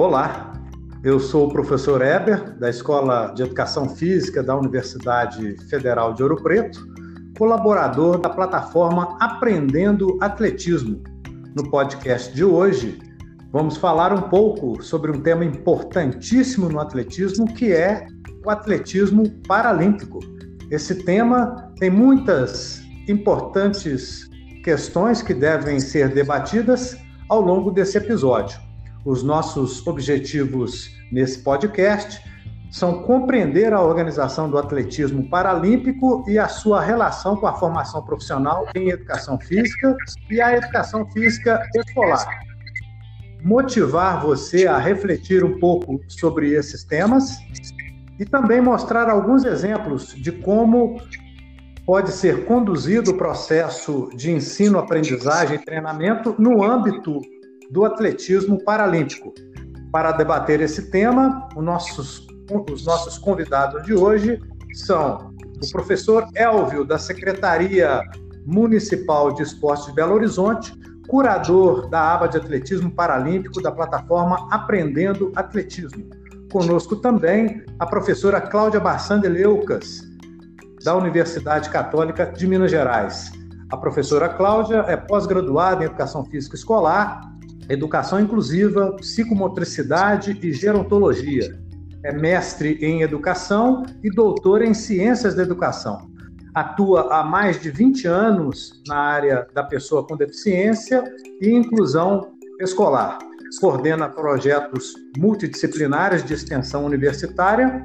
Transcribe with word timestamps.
Olá, 0.00 0.54
eu 1.04 1.20
sou 1.20 1.46
o 1.46 1.52
professor 1.52 2.00
Eber, 2.00 2.58
da 2.58 2.70
Escola 2.70 3.34
de 3.34 3.42
Educação 3.42 3.86
Física 3.86 4.42
da 4.42 4.56
Universidade 4.56 5.58
Federal 5.68 6.14
de 6.14 6.22
Ouro 6.22 6.42
Preto, 6.42 6.80
colaborador 7.36 8.18
da 8.18 8.30
plataforma 8.30 9.18
Aprendendo 9.20 10.16
Atletismo. 10.22 11.02
No 11.54 11.70
podcast 11.70 12.34
de 12.34 12.42
hoje, 12.42 12.98
vamos 13.52 13.76
falar 13.76 14.10
um 14.14 14.22
pouco 14.22 14.82
sobre 14.82 15.10
um 15.10 15.20
tema 15.20 15.44
importantíssimo 15.44 16.70
no 16.70 16.80
atletismo, 16.80 17.44
que 17.52 17.70
é 17.70 18.06
o 18.42 18.48
atletismo 18.48 19.30
paralímpico. 19.46 20.18
Esse 20.70 20.94
tema 20.94 21.74
tem 21.78 21.90
muitas 21.90 22.82
importantes 23.06 24.30
questões 24.64 25.20
que 25.20 25.34
devem 25.34 25.78
ser 25.78 26.08
debatidas 26.14 26.96
ao 27.28 27.42
longo 27.42 27.70
desse 27.70 27.98
episódio. 27.98 28.69
Os 29.04 29.22
nossos 29.22 29.86
objetivos 29.86 30.90
nesse 31.10 31.38
podcast 31.38 32.22
são 32.70 33.02
compreender 33.02 33.72
a 33.72 33.80
organização 33.80 34.48
do 34.48 34.58
atletismo 34.58 35.28
paralímpico 35.28 36.24
e 36.28 36.38
a 36.38 36.48
sua 36.48 36.80
relação 36.80 37.36
com 37.36 37.46
a 37.46 37.54
formação 37.54 38.02
profissional 38.02 38.66
em 38.74 38.90
educação 38.90 39.40
física 39.40 39.96
e 40.30 40.40
a 40.40 40.56
educação 40.56 41.10
física 41.10 41.60
escolar. 41.74 42.28
Motivar 43.42 44.20
você 44.22 44.66
a 44.66 44.78
refletir 44.78 45.42
um 45.42 45.58
pouco 45.58 45.98
sobre 46.06 46.52
esses 46.52 46.84
temas 46.84 47.38
e 48.18 48.24
também 48.26 48.60
mostrar 48.60 49.08
alguns 49.08 49.44
exemplos 49.44 50.14
de 50.14 50.30
como 50.30 51.00
pode 51.86 52.12
ser 52.12 52.44
conduzido 52.44 53.12
o 53.12 53.16
processo 53.16 54.10
de 54.14 54.30
ensino, 54.30 54.78
aprendizagem 54.78 55.56
e 55.56 55.64
treinamento 55.64 56.36
no 56.38 56.62
âmbito 56.62 57.20
do 57.70 57.84
atletismo 57.84 58.62
paralímpico. 58.62 59.32
Para 59.92 60.12
debater 60.12 60.60
esse 60.60 60.90
tema, 60.90 61.48
os 61.56 61.64
nossos, 61.64 62.26
os 62.70 62.84
nossos 62.84 63.18
convidados 63.18 63.82
de 63.84 63.94
hoje 63.94 64.40
são 64.72 65.34
o 65.62 65.70
professor 65.70 66.26
Elvio, 66.34 66.84
da 66.84 66.98
Secretaria 66.98 68.00
Municipal 68.46 69.32
de 69.32 69.42
Esportes 69.42 69.86
de 69.86 69.92
Belo 69.92 70.14
Horizonte, 70.14 70.72
curador 71.08 71.88
da 71.88 72.14
aba 72.14 72.28
de 72.28 72.36
atletismo 72.36 72.90
paralímpico 72.90 73.60
da 73.60 73.70
plataforma 73.70 74.48
Aprendendo 74.50 75.32
Atletismo. 75.36 76.08
Conosco 76.52 76.96
também 76.96 77.64
a 77.78 77.86
professora 77.86 78.40
Cláudia 78.40 78.80
Barçan 78.80 79.20
de 79.20 79.28
Leucas, 79.28 80.02
da 80.82 80.96
Universidade 80.96 81.68
Católica 81.68 82.26
de 82.26 82.46
Minas 82.46 82.70
Gerais. 82.70 83.30
A 83.70 83.76
professora 83.76 84.28
Cláudia 84.28 84.84
é 84.88 84.96
pós-graduada 84.96 85.82
em 85.82 85.86
Educação 85.86 86.24
Física 86.24 86.56
Escolar 86.56 87.29
Educação 87.70 88.18
Inclusiva, 88.20 88.96
Psicomotricidade 88.96 90.36
e 90.42 90.52
Gerontologia. 90.52 91.56
É 92.02 92.12
mestre 92.12 92.76
em 92.84 93.02
Educação 93.02 93.84
e 94.02 94.10
doutor 94.10 94.60
em 94.60 94.74
Ciências 94.74 95.36
da 95.36 95.44
Educação. 95.44 96.10
Atua 96.52 97.14
há 97.14 97.22
mais 97.22 97.62
de 97.62 97.70
20 97.70 98.08
anos 98.08 98.82
na 98.88 98.96
área 98.96 99.46
da 99.54 99.62
pessoa 99.62 100.04
com 100.04 100.16
deficiência 100.16 101.04
e 101.40 101.48
inclusão 101.48 102.32
escolar. 102.58 103.18
Coordena 103.60 104.08
projetos 104.08 104.94
multidisciplinares 105.16 106.24
de 106.24 106.34
extensão 106.34 106.84
universitária 106.84 107.84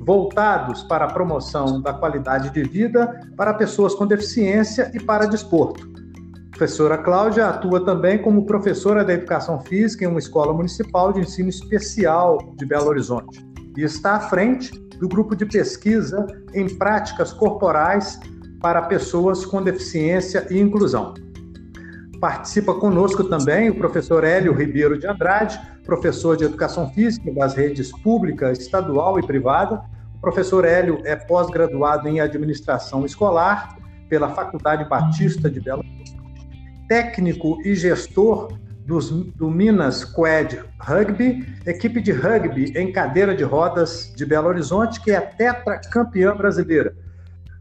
voltados 0.00 0.82
para 0.84 1.04
a 1.04 1.12
promoção 1.12 1.80
da 1.82 1.92
qualidade 1.92 2.50
de 2.50 2.62
vida 2.62 3.20
para 3.36 3.52
pessoas 3.52 3.94
com 3.94 4.06
deficiência 4.06 4.90
e 4.94 5.00
para 5.00 5.26
desporto 5.26 5.95
professora 6.56 6.96
Cláudia 6.96 7.48
atua 7.48 7.84
também 7.84 8.16
como 8.16 8.46
professora 8.46 9.04
da 9.04 9.12
Educação 9.12 9.60
Física 9.60 10.04
em 10.04 10.08
uma 10.08 10.18
escola 10.18 10.54
municipal 10.54 11.12
de 11.12 11.20
ensino 11.20 11.50
especial 11.50 12.38
de 12.56 12.64
Belo 12.64 12.86
Horizonte 12.86 13.46
e 13.76 13.82
está 13.82 14.14
à 14.14 14.20
frente 14.20 14.72
do 14.98 15.06
grupo 15.06 15.36
de 15.36 15.44
pesquisa 15.44 16.26
em 16.54 16.66
práticas 16.66 17.30
corporais 17.30 18.18
para 18.58 18.80
pessoas 18.80 19.44
com 19.44 19.62
deficiência 19.62 20.46
e 20.48 20.58
inclusão. 20.58 21.12
Participa 22.22 22.72
conosco 22.72 23.24
também 23.24 23.68
o 23.68 23.76
professor 23.76 24.24
Hélio 24.24 24.54
Ribeiro 24.54 24.98
de 24.98 25.06
Andrade, 25.06 25.60
professor 25.84 26.38
de 26.38 26.44
Educação 26.44 26.88
Física 26.92 27.30
das 27.34 27.52
redes 27.52 27.92
pública, 28.00 28.50
estadual 28.50 29.18
e 29.18 29.26
privada. 29.26 29.82
O 30.16 30.20
professor 30.22 30.64
Hélio 30.64 31.02
é 31.04 31.14
pós-graduado 31.16 32.08
em 32.08 32.18
Administração 32.18 33.04
Escolar 33.04 33.76
pela 34.08 34.30
Faculdade 34.30 34.88
Batista 34.88 35.50
de 35.50 35.60
Belo 35.60 35.80
Horizonte 35.80 36.15
técnico 36.88 37.60
e 37.64 37.74
gestor 37.74 38.58
dos, 38.86 39.10
do 39.10 39.50
Minas 39.50 40.04
Quad 40.04 40.58
Rugby, 40.80 41.44
equipe 41.66 42.00
de 42.00 42.12
rugby 42.12 42.72
em 42.76 42.92
cadeira 42.92 43.34
de 43.34 43.42
rodas 43.42 44.12
de 44.14 44.24
Belo 44.24 44.48
Horizonte, 44.48 45.00
que 45.00 45.10
é 45.10 45.20
tetracampeã 45.20 46.34
brasileira. 46.36 46.94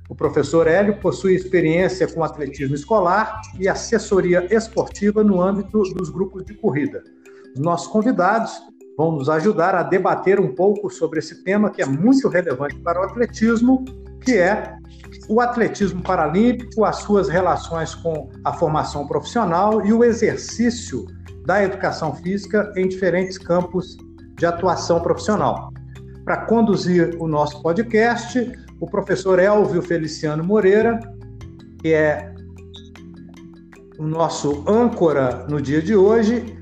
O 0.07 0.15
professor 0.15 0.67
Hélio 0.67 0.97
possui 0.97 1.33
experiência 1.33 2.07
com 2.07 2.23
atletismo 2.23 2.75
escolar 2.75 3.41
e 3.59 3.67
assessoria 3.67 4.45
esportiva 4.53 5.23
no 5.23 5.41
âmbito 5.41 5.81
dos 5.81 6.09
grupos 6.09 6.45
de 6.45 6.53
corrida. 6.53 7.03
Os 7.55 7.59
nossos 7.59 7.87
convidados 7.87 8.51
vão 8.95 9.13
nos 9.13 9.29
ajudar 9.29 9.73
a 9.73 9.81
debater 9.81 10.39
um 10.39 10.53
pouco 10.53 10.91
sobre 10.91 11.19
esse 11.19 11.43
tema 11.43 11.71
que 11.71 11.81
é 11.81 11.85
muito 11.85 12.29
relevante 12.29 12.75
para 12.75 13.01
o 13.01 13.03
atletismo, 13.03 13.83
que 14.21 14.33
é 14.33 14.77
o 15.27 15.41
atletismo 15.41 16.01
paralímpico, 16.01 16.85
as 16.85 16.97
suas 16.97 17.29
relações 17.29 17.95
com 17.95 18.29
a 18.43 18.53
formação 18.53 19.07
profissional 19.07 19.85
e 19.85 19.91
o 19.91 20.03
exercício 20.03 21.05
da 21.45 21.63
educação 21.63 22.15
física 22.15 22.71
em 22.75 22.87
diferentes 22.87 23.37
campos 23.37 23.97
de 24.37 24.45
atuação 24.45 24.99
profissional. 24.99 25.71
Para 26.23 26.45
conduzir 26.45 27.15
o 27.19 27.27
nosso 27.27 27.61
podcast, 27.61 28.51
o 28.79 28.87
professor 28.87 29.39
Elvio 29.39 29.81
Feliciano 29.81 30.43
Moreira, 30.43 30.99
que 31.81 31.93
é 31.93 32.33
o 33.97 34.03
nosso 34.03 34.63
âncora 34.67 35.45
no 35.47 35.61
dia 35.61 35.81
de 35.81 35.95
hoje 35.95 36.57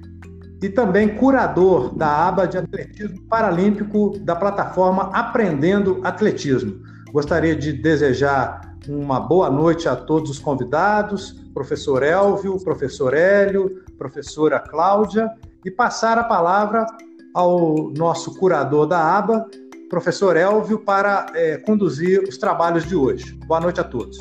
e 0.62 0.70
também 0.70 1.16
curador 1.16 1.94
da 1.96 2.28
aba 2.28 2.46
de 2.46 2.58
atletismo 2.58 3.22
paralímpico 3.24 4.18
da 4.20 4.36
plataforma 4.36 5.10
Aprendendo 5.14 6.00
Atletismo. 6.04 6.82
Gostaria 7.14 7.56
de 7.56 7.72
desejar 7.72 8.76
uma 8.90 9.20
boa 9.20 9.48
noite 9.48 9.88
a 9.88 9.96
todos 9.96 10.32
os 10.32 10.40
convidados, 10.40 11.34
professor 11.54 12.02
Elvio, 12.02 12.58
professor 12.64 13.14
Hélio, 13.14 13.84
professora 14.00 14.60
Cláudia, 14.60 15.30
e 15.64 15.70
passar 15.70 16.18
a 16.18 16.24
palavra 16.24 16.88
ao 17.36 17.92
nosso 17.96 18.34
curador 18.40 18.88
da 18.88 19.16
aba, 19.16 19.48
professor 19.92 20.36
Elvio, 20.36 20.80
para 20.80 21.28
é, 21.36 21.58
conduzir 21.58 22.24
os 22.24 22.36
trabalhos 22.40 22.84
de 22.88 22.96
hoje. 22.96 23.34
Boa 23.46 23.62
noite 23.62 23.80
a 23.80 23.84
todos. 23.84 24.18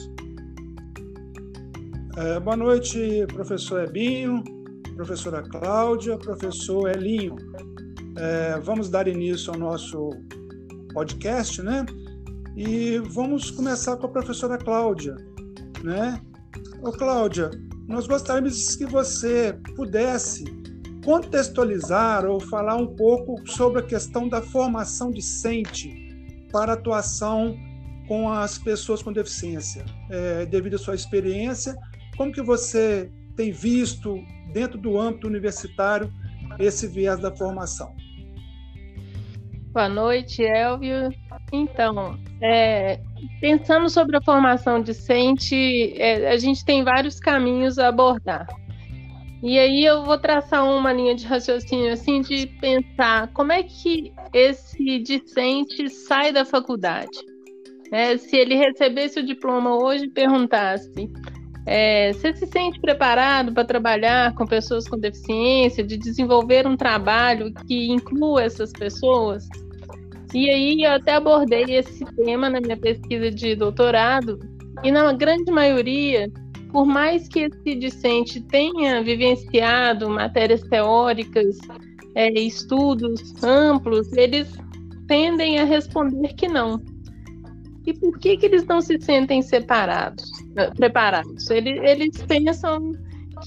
É, 2.19 2.38
boa 2.41 2.59
noite, 2.59 3.26
professor 3.32 3.84
Ebinho, 3.84 4.44
professora 4.97 5.41
Cláudia, 5.41 6.19
professor 6.19 6.91
Elinho. 6.91 7.36
É, 8.19 8.60
vamos 8.60 8.91
dar 8.91 9.09
início 9.09 9.50
ao 9.50 9.59
nosso 9.59 10.10
podcast, 10.92 11.62
né? 11.62 11.86
E 12.57 12.99
vamos 12.99 13.51
começar 13.51 13.97
com 13.97 14.07
a 14.07 14.11
professora 14.11 14.59
Cláudia, 14.59 15.17
né? 15.83 16.21
Ô 16.83 16.93
Cláudia, 16.93 17.51
nós 17.89 18.07
gostaríamos 18.07 18.77
que 18.77 18.85
você 18.85 19.59
pudesse 19.75 20.45
contextualizar 21.03 22.27
ou 22.27 22.39
falar 22.39 22.77
um 22.77 22.95
pouco 22.95 23.49
sobre 23.51 23.81
a 23.81 23.83
questão 23.83 24.29
da 24.29 24.43
formação 24.43 25.11
discente 25.11 25.91
para 26.53 26.75
atuação 26.75 27.57
com 28.07 28.29
as 28.29 28.59
pessoas 28.59 29.03
com 29.03 29.13
deficiência, 29.13 29.84
é, 30.11 30.45
devido 30.45 30.75
à 30.75 30.78
sua 30.78 30.95
experiência, 30.95 31.75
como 32.16 32.33
que 32.33 32.43
você 32.43 33.10
tem 33.34 33.51
visto 33.51 34.22
dentro 34.53 34.78
do 34.78 35.01
âmbito 35.01 35.27
universitário 35.27 36.13
esse 36.59 36.87
viés 36.87 37.19
da 37.19 37.34
formação? 37.34 37.95
Boa 39.72 39.89
noite, 39.89 40.43
Elvio. 40.43 41.09
Então, 41.53 42.19
é, 42.41 42.99
pensando 43.41 43.89
sobre 43.91 44.16
a 44.16 44.22
formação 44.22 44.81
discente, 44.81 45.95
é, 46.01 46.31
a 46.31 46.37
gente 46.37 46.65
tem 46.65 46.83
vários 46.83 47.21
caminhos 47.21 47.78
a 47.78 47.89
abordar. 47.89 48.47
E 49.43 49.59
aí 49.59 49.84
eu 49.84 50.04
vou 50.04 50.16
traçar 50.16 50.65
uma 50.65 50.93
linha 50.93 51.15
de 51.15 51.27
raciocínio 51.27 51.93
assim 51.93 52.21
de 52.21 52.47
pensar 52.60 53.28
como 53.33 53.53
é 53.53 53.63
que 53.63 54.13
esse 54.33 55.01
discente 55.01 55.91
sai 55.91 56.33
da 56.33 56.45
faculdade. 56.45 57.19
É, 57.91 58.16
se 58.16 58.37
ele 58.37 58.55
recebesse 58.55 59.21
o 59.21 59.27
diploma 59.27 59.75
hoje 59.75 60.05
e 60.05 60.10
perguntasse 60.10 61.10
é, 61.66 62.13
você 62.13 62.34
se 62.34 62.47
sente 62.47 62.81
preparado 62.81 63.53
para 63.53 63.65
trabalhar 63.65 64.34
com 64.34 64.45
pessoas 64.45 64.89
com 64.89 64.98
deficiência, 64.98 65.84
de 65.84 65.97
desenvolver 65.97 66.66
um 66.66 66.77
trabalho 66.77 67.53
que 67.66 67.91
inclua 67.93 68.43
essas 68.43 68.72
pessoas? 68.72 69.47
E 70.34 70.49
aí 70.49 70.83
eu 70.83 70.93
até 70.93 71.15
abordei 71.15 71.65
esse 71.77 72.05
tema 72.17 72.49
na 72.49 72.61
minha 72.61 72.77
pesquisa 72.77 73.31
de 73.31 73.55
doutorado, 73.55 74.39
e 74.83 74.91
na 74.91 75.13
grande 75.13 75.51
maioria, 75.53 76.31
por 76.71 76.87
mais 76.87 77.29
que 77.29 77.41
esse 77.41 77.75
discente 77.77 78.41
tenha 78.41 79.03
vivenciado 79.03 80.09
matérias 80.09 80.63
teóricas 80.63 81.59
é, 82.15 82.31
estudos 82.33 83.43
amplos, 83.43 84.13
eles 84.15 84.51
tendem 85.07 85.59
a 85.59 85.65
responder 85.65 86.34
que 86.34 86.49
não. 86.49 86.81
E 87.87 87.93
por 87.93 88.19
que, 88.19 88.37
que 88.37 88.47
eles 88.47 88.65
não 88.65 88.81
se 88.81 88.99
sentem 89.01 89.43
separados, 89.43 90.31
eh, 90.57 90.71
preparados? 90.71 91.51
Eles, 91.51 91.81
eles 91.83 92.23
pensam 92.23 92.93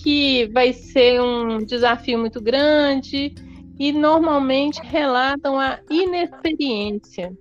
que 0.04 0.48
vai 0.48 0.74
ser 0.74 1.22
um 1.22 1.60
desafio 1.60 2.20
muito 2.20 2.42
grande 2.42 3.34
e 3.80 3.92
normalmente 3.92 4.82
relatam 4.84 5.60
a 5.60 5.80
inexperiência, 5.90 7.32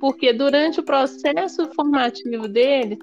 porque 0.00 0.32
durante 0.32 0.80
o 0.80 0.84
processo 0.84 1.66
formativo 1.74 2.48
deles, 2.48 2.98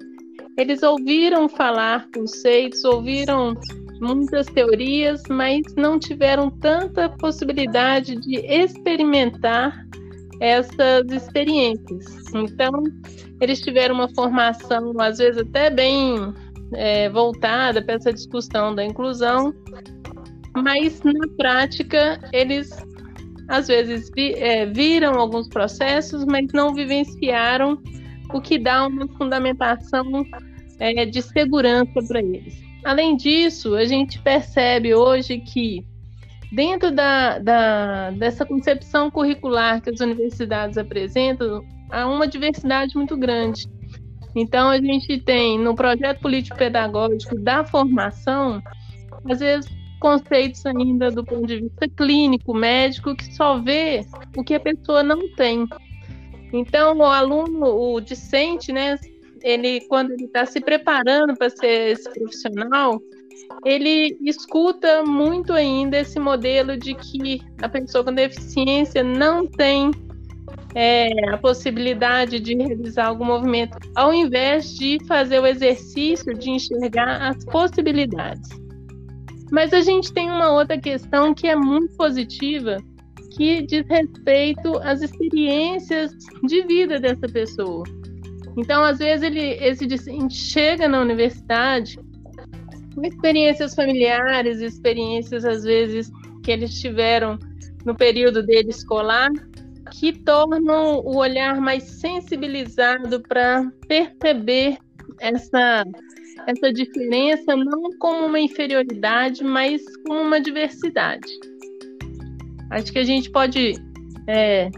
eles 0.56 0.82
ouviram 0.82 1.48
falar 1.48 2.08
conceitos, 2.14 2.84
ouviram 2.84 3.54
muitas 4.00 4.46
teorias, 4.46 5.22
mas 5.28 5.62
não 5.76 5.98
tiveram 5.98 6.50
tanta 6.50 7.08
possibilidade 7.08 8.16
de 8.16 8.36
experimentar 8.46 9.86
essas 10.40 11.06
experiências. 11.10 12.04
Então, 12.34 12.82
eles 13.40 13.60
tiveram 13.60 13.94
uma 13.94 14.08
formação, 14.08 14.92
às 15.00 15.18
vezes 15.18 15.42
até 15.42 15.70
bem 15.70 16.16
é, 16.74 17.08
voltada 17.10 17.80
para 17.80 17.94
essa 17.94 18.12
discussão 18.12 18.74
da 18.74 18.84
inclusão, 18.84 19.54
mas 20.54 21.00
na 21.02 21.26
prática 21.36 22.20
eles 22.32 22.70
às 23.48 23.68
vezes 23.68 24.10
vi, 24.14 24.34
é, 24.34 24.66
viram 24.66 25.14
alguns 25.18 25.48
processos, 25.48 26.24
mas 26.24 26.46
não 26.52 26.74
vivenciaram 26.74 27.78
o 28.32 28.40
que 28.40 28.58
dá 28.58 28.86
uma 28.86 29.06
fundamentação 29.08 30.24
é, 30.78 31.04
de 31.04 31.20
segurança 31.20 32.00
para 32.08 32.20
eles. 32.20 32.62
Além 32.84 33.16
disso, 33.16 33.74
a 33.74 33.84
gente 33.84 34.18
percebe 34.20 34.94
hoje 34.94 35.38
que 35.38 35.84
dentro 36.52 36.90
da, 36.90 37.38
da, 37.38 38.10
dessa 38.10 38.44
concepção 38.44 39.10
curricular 39.10 39.80
que 39.80 39.90
as 39.90 40.00
universidades 40.00 40.76
apresentam, 40.76 41.64
há 41.90 42.06
uma 42.06 42.26
diversidade 42.26 42.96
muito 42.96 43.16
grande. 43.16 43.66
Então, 44.34 44.70
a 44.70 44.78
gente 44.78 45.18
tem 45.20 45.58
no 45.58 45.74
projeto 45.74 46.20
político-pedagógico 46.20 47.38
da 47.38 47.64
formação, 47.64 48.62
às 49.30 49.40
vezes, 49.40 49.70
conceitos 50.02 50.66
ainda 50.66 51.12
do 51.12 51.24
ponto 51.24 51.46
de 51.46 51.60
vista 51.60 51.88
clínico, 51.88 52.52
médico, 52.52 53.14
que 53.14 53.32
só 53.36 53.60
vê 53.60 54.04
o 54.36 54.42
que 54.42 54.54
a 54.54 54.60
pessoa 54.60 55.00
não 55.00 55.32
tem. 55.36 55.64
Então, 56.52 56.98
o 56.98 57.04
aluno, 57.04 57.64
o 57.64 58.00
discente, 58.00 58.72
né, 58.72 58.98
ele, 59.42 59.80
quando 59.82 60.10
ele 60.10 60.24
está 60.24 60.44
se 60.44 60.60
preparando 60.60 61.36
para 61.36 61.48
ser 61.48 61.92
esse 61.92 62.10
profissional, 62.12 63.00
ele 63.64 64.18
escuta 64.22 65.04
muito 65.04 65.52
ainda 65.52 66.00
esse 66.00 66.18
modelo 66.18 66.76
de 66.76 66.94
que 66.94 67.40
a 67.62 67.68
pessoa 67.68 68.02
com 68.02 68.12
deficiência 68.12 69.04
não 69.04 69.46
tem 69.46 69.92
é, 70.74 71.30
a 71.30 71.38
possibilidade 71.38 72.40
de 72.40 72.56
realizar 72.56 73.06
algum 73.06 73.24
movimento, 73.24 73.78
ao 73.94 74.12
invés 74.12 74.74
de 74.74 74.98
fazer 75.06 75.38
o 75.38 75.46
exercício 75.46 76.34
de 76.34 76.50
enxergar 76.50 77.28
as 77.28 77.44
possibilidades. 77.44 78.61
Mas 79.52 79.74
a 79.74 79.82
gente 79.82 80.10
tem 80.14 80.30
uma 80.30 80.50
outra 80.50 80.78
questão 80.80 81.34
que 81.34 81.46
é 81.46 81.54
muito 81.54 81.94
positiva, 81.94 82.78
que 83.36 83.60
diz 83.60 83.86
respeito 83.86 84.78
às 84.78 85.02
experiências 85.02 86.10
de 86.42 86.62
vida 86.62 86.98
dessa 86.98 87.28
pessoa. 87.28 87.84
Então, 88.56 88.82
às 88.82 88.98
vezes, 88.98 89.22
ele, 89.22 89.40
esse 89.62 89.86
chega 90.30 90.88
na 90.88 91.00
universidade 91.00 91.98
com 92.94 93.04
experiências 93.04 93.74
familiares, 93.74 94.62
experiências, 94.62 95.44
às 95.44 95.64
vezes, 95.64 96.10
que 96.42 96.50
eles 96.50 96.80
tiveram 96.80 97.38
no 97.84 97.94
período 97.94 98.42
dele 98.42 98.70
escolar, 98.70 99.30
que 99.90 100.12
tornam 100.12 100.98
o 101.00 101.18
olhar 101.18 101.60
mais 101.60 101.82
sensibilizado 101.84 103.20
para 103.20 103.70
perceber 103.86 104.78
essa, 105.20 105.84
essa 106.46 106.72
diferença 106.72 107.56
não 107.56 107.90
como 107.98 108.26
uma 108.26 108.40
inferioridade, 108.40 109.44
mas 109.44 109.82
como 110.06 110.20
uma 110.20 110.40
diversidade. 110.40 111.28
Acho 112.70 112.92
que 112.92 112.98
a 112.98 113.04
gente 113.04 113.30
pode 113.30 113.74
é, 114.26 114.70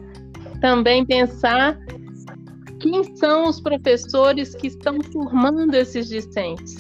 também 0.61 1.05
pensar 1.05 1.79
quem 2.81 3.17
são 3.17 3.49
os 3.49 3.61
professores 3.61 4.55
que 4.55 4.67
estão 4.67 5.01
formando 5.13 5.75
esses 5.75 6.09
discentes, 6.09 6.77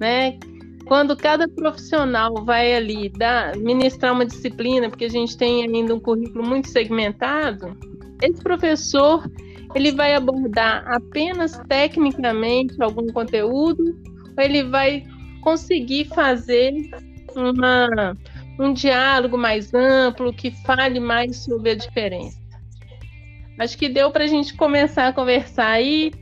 né? 0.00 0.38
Quando 0.86 1.16
cada 1.16 1.48
profissional 1.48 2.34
vai 2.44 2.74
ali 2.74 3.08
dar, 3.10 3.56
ministrar 3.56 4.12
uma 4.12 4.26
disciplina, 4.26 4.88
porque 4.88 5.04
a 5.04 5.10
gente 5.10 5.36
tem 5.36 5.62
ainda 5.62 5.94
um 5.94 6.00
currículo 6.00 6.46
muito 6.46 6.68
segmentado, 6.68 7.76
esse 8.22 8.42
professor 8.42 9.28
ele 9.74 9.92
vai 9.92 10.14
abordar 10.14 10.84
apenas 10.86 11.58
tecnicamente 11.68 12.80
algum 12.82 13.06
conteúdo, 13.08 13.82
ou 14.36 14.44
ele 14.44 14.64
vai 14.64 15.04
conseguir 15.42 16.06
fazer 16.06 16.72
uma 17.34 18.16
um 18.58 18.72
diálogo 18.72 19.36
mais 19.38 19.72
amplo, 19.74 20.32
que 20.32 20.50
fale 20.64 21.00
mais 21.00 21.36
sobre 21.38 21.70
a 21.70 21.74
diferença. 21.74 22.40
Acho 23.58 23.76
que 23.76 23.88
deu 23.88 24.10
para 24.10 24.24
a 24.24 24.26
gente 24.26 24.54
começar 24.54 25.08
a 25.08 25.12
conversar 25.12 25.70
aí. 25.70 26.12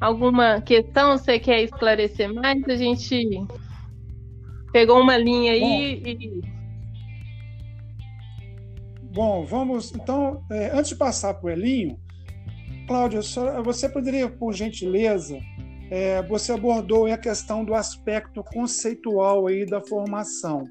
Alguma 0.00 0.60
questão 0.60 1.16
você 1.16 1.38
quer 1.38 1.62
esclarecer 1.62 2.32
mais? 2.32 2.62
A 2.68 2.76
gente 2.76 3.24
pegou 4.72 5.00
uma 5.00 5.16
linha 5.16 5.52
aí 5.52 6.00
Bom, 6.00 6.08
e. 6.08 6.42
Bom, 9.12 9.44
vamos. 9.44 9.92
Então, 9.94 10.42
é, 10.50 10.70
antes 10.76 10.90
de 10.90 10.96
passar 10.96 11.34
para 11.34 11.46
o 11.46 11.50
Elinho, 11.50 11.98
Cláudia, 12.92 13.20
você 13.64 13.88
poderia, 13.88 14.28
por 14.28 14.52
gentileza, 14.52 15.38
é, 15.90 16.22
você 16.24 16.52
abordou 16.52 17.06
a 17.06 17.16
questão 17.16 17.64
do 17.64 17.74
aspecto 17.74 18.44
conceitual 18.44 19.46
aí 19.46 19.64
da 19.64 19.80
formação. 19.80 20.64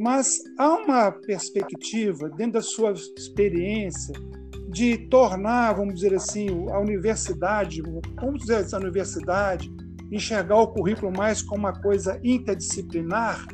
Mas 0.00 0.40
há 0.58 0.74
uma 0.74 1.12
perspectiva, 1.12 2.28
dentro 2.28 2.54
da 2.54 2.60
sua 2.60 2.90
experiência, 2.90 4.12
de 4.68 4.98
tornar, 5.06 5.74
vamos 5.74 5.94
dizer 5.94 6.12
assim, 6.12 6.48
a 6.72 6.80
universidade, 6.80 7.80
vamos 8.20 8.40
dizer 8.40 8.62
essa 8.62 8.76
universidade, 8.76 9.70
enxergar 10.10 10.56
o 10.56 10.72
currículo 10.72 11.16
mais 11.16 11.40
como 11.40 11.60
uma 11.60 11.80
coisa 11.80 12.18
interdisciplinar, 12.24 13.46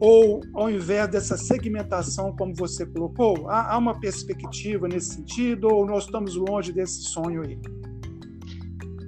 ou 0.00 0.40
ao 0.54 0.70
invés 0.70 1.08
dessa 1.08 1.36
segmentação, 1.36 2.34
como 2.36 2.54
você 2.54 2.86
colocou, 2.86 3.48
há, 3.48 3.74
há 3.74 3.78
uma 3.78 4.00
perspectiva 4.00 4.88
nesse 4.88 5.16
sentido, 5.16 5.68
ou 5.68 5.86
nós 5.86 6.04
estamos 6.04 6.34
longe 6.34 6.72
desse 6.72 7.02
sonho 7.02 7.42
aí? 7.42 7.58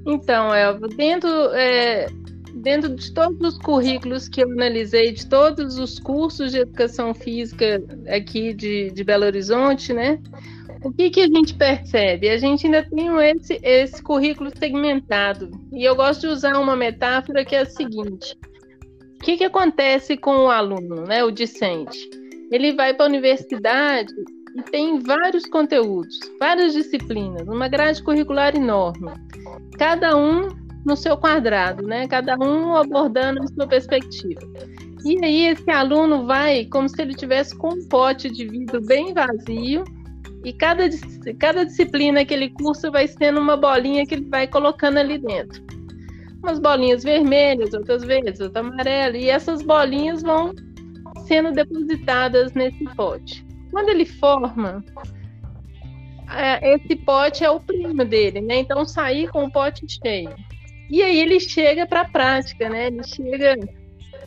Então, 0.06 0.54
Elvio, 0.54 0.88
dentro 0.88 1.28
é, 1.54 2.06
dentro 2.56 2.94
de 2.94 3.12
todos 3.12 3.54
os 3.54 3.58
currículos 3.58 4.28
que 4.28 4.42
eu 4.42 4.50
analisei, 4.50 5.12
de 5.12 5.26
todos 5.26 5.78
os 5.78 5.98
cursos 5.98 6.52
de 6.52 6.58
educação 6.58 7.14
física 7.14 7.82
aqui 8.08 8.52
de, 8.52 8.90
de 8.90 9.04
Belo 9.04 9.24
Horizonte, 9.24 9.92
né? 9.92 10.20
O 10.84 10.92
que, 10.92 11.10
que 11.10 11.20
a 11.20 11.26
gente 11.26 11.54
percebe? 11.54 12.28
A 12.28 12.36
gente 12.36 12.66
ainda 12.66 12.82
tem 12.82 13.08
esse, 13.30 13.60
esse 13.62 14.02
currículo 14.02 14.50
segmentado. 14.56 15.50
E 15.72 15.84
eu 15.84 15.94
gosto 15.94 16.22
de 16.22 16.26
usar 16.26 16.58
uma 16.58 16.74
metáfora 16.74 17.44
que 17.44 17.54
é 17.54 17.60
a 17.60 17.66
seguinte: 17.66 18.36
o 19.22 19.24
que, 19.24 19.36
que 19.36 19.44
acontece 19.44 20.16
com 20.16 20.34
o 20.36 20.50
aluno, 20.50 21.06
né, 21.06 21.22
o 21.22 21.30
discente? 21.30 22.10
Ele 22.50 22.72
vai 22.72 22.92
para 22.92 23.06
a 23.06 23.08
universidade 23.08 24.12
e 24.56 24.62
tem 24.62 24.98
vários 24.98 25.46
conteúdos, 25.46 26.18
várias 26.40 26.72
disciplinas, 26.72 27.46
uma 27.46 27.68
grade 27.68 28.02
curricular 28.02 28.56
enorme. 28.56 29.12
Cada 29.78 30.16
um 30.16 30.48
no 30.84 30.96
seu 30.96 31.16
quadrado, 31.16 31.86
né? 31.86 32.08
Cada 32.08 32.36
um 32.36 32.74
abordando 32.74 33.44
a 33.44 33.46
sua 33.46 33.68
perspectiva. 33.68 34.40
E 35.04 35.24
aí 35.24 35.46
esse 35.46 35.70
aluno 35.70 36.26
vai 36.26 36.64
como 36.64 36.88
se 36.88 37.00
ele 37.00 37.14
tivesse 37.14 37.56
com 37.56 37.74
um 37.74 37.88
pote 37.88 38.28
de 38.28 38.48
vidro 38.48 38.84
bem 38.84 39.14
vazio 39.14 39.84
e 40.44 40.52
cada, 40.52 40.82
cada 41.38 41.64
disciplina 41.64 42.24
que 42.24 42.34
ele 42.34 42.50
cursa 42.50 42.90
vai 42.90 43.06
sendo 43.06 43.38
uma 43.38 43.56
bolinha 43.56 44.04
que 44.04 44.16
ele 44.16 44.28
vai 44.28 44.48
colocando 44.48 44.96
ali 44.96 45.16
dentro. 45.16 45.71
Umas 46.42 46.58
bolinhas 46.58 47.04
vermelhas, 47.04 47.72
outras 47.72 48.02
verdes, 48.02 48.40
outras 48.40 48.64
amarelas, 48.64 49.22
e 49.22 49.28
essas 49.28 49.62
bolinhas 49.62 50.22
vão 50.22 50.52
sendo 51.26 51.52
depositadas 51.52 52.52
nesse 52.52 52.84
pote. 52.96 53.46
Quando 53.70 53.88
ele 53.90 54.04
forma, 54.04 54.84
é, 56.30 56.74
esse 56.74 56.96
pote 56.96 57.44
é 57.44 57.50
o 57.50 57.60
primo 57.60 58.04
dele, 58.04 58.40
né? 58.40 58.56
Então 58.58 58.84
sair 58.84 59.28
com 59.30 59.44
o 59.44 59.52
pote 59.52 59.86
cheio. 59.88 60.34
E 60.90 61.02
aí 61.02 61.20
ele 61.20 61.40
chega 61.40 61.86
para 61.86 62.02
a 62.02 62.08
prática, 62.08 62.68
né? 62.68 62.88
Ele 62.88 63.02
chega 63.02 63.56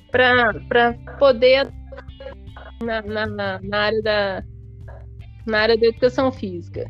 para 0.09 0.93
poder 1.19 1.71
na, 2.81 3.01
na, 3.01 3.59
na, 3.61 3.77
área 3.77 4.01
da 4.01 4.43
na 5.45 5.59
área 5.59 5.77
da 5.77 5.87
educação 5.87 6.31
física. 6.31 6.89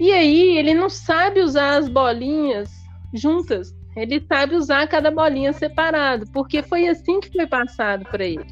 E 0.00 0.10
aí 0.10 0.56
ele 0.56 0.74
não 0.74 0.88
sabe 0.88 1.40
usar 1.40 1.76
as 1.76 1.88
bolinhas 1.88 2.70
juntas. 3.12 3.74
Ele 3.96 4.24
sabe 4.26 4.56
usar 4.56 4.86
cada 4.88 5.10
bolinha 5.10 5.52
separado, 5.52 6.26
porque 6.32 6.62
foi 6.62 6.88
assim 6.88 7.20
que 7.20 7.30
foi 7.30 7.46
passado 7.46 8.04
para 8.10 8.24
ele. 8.24 8.44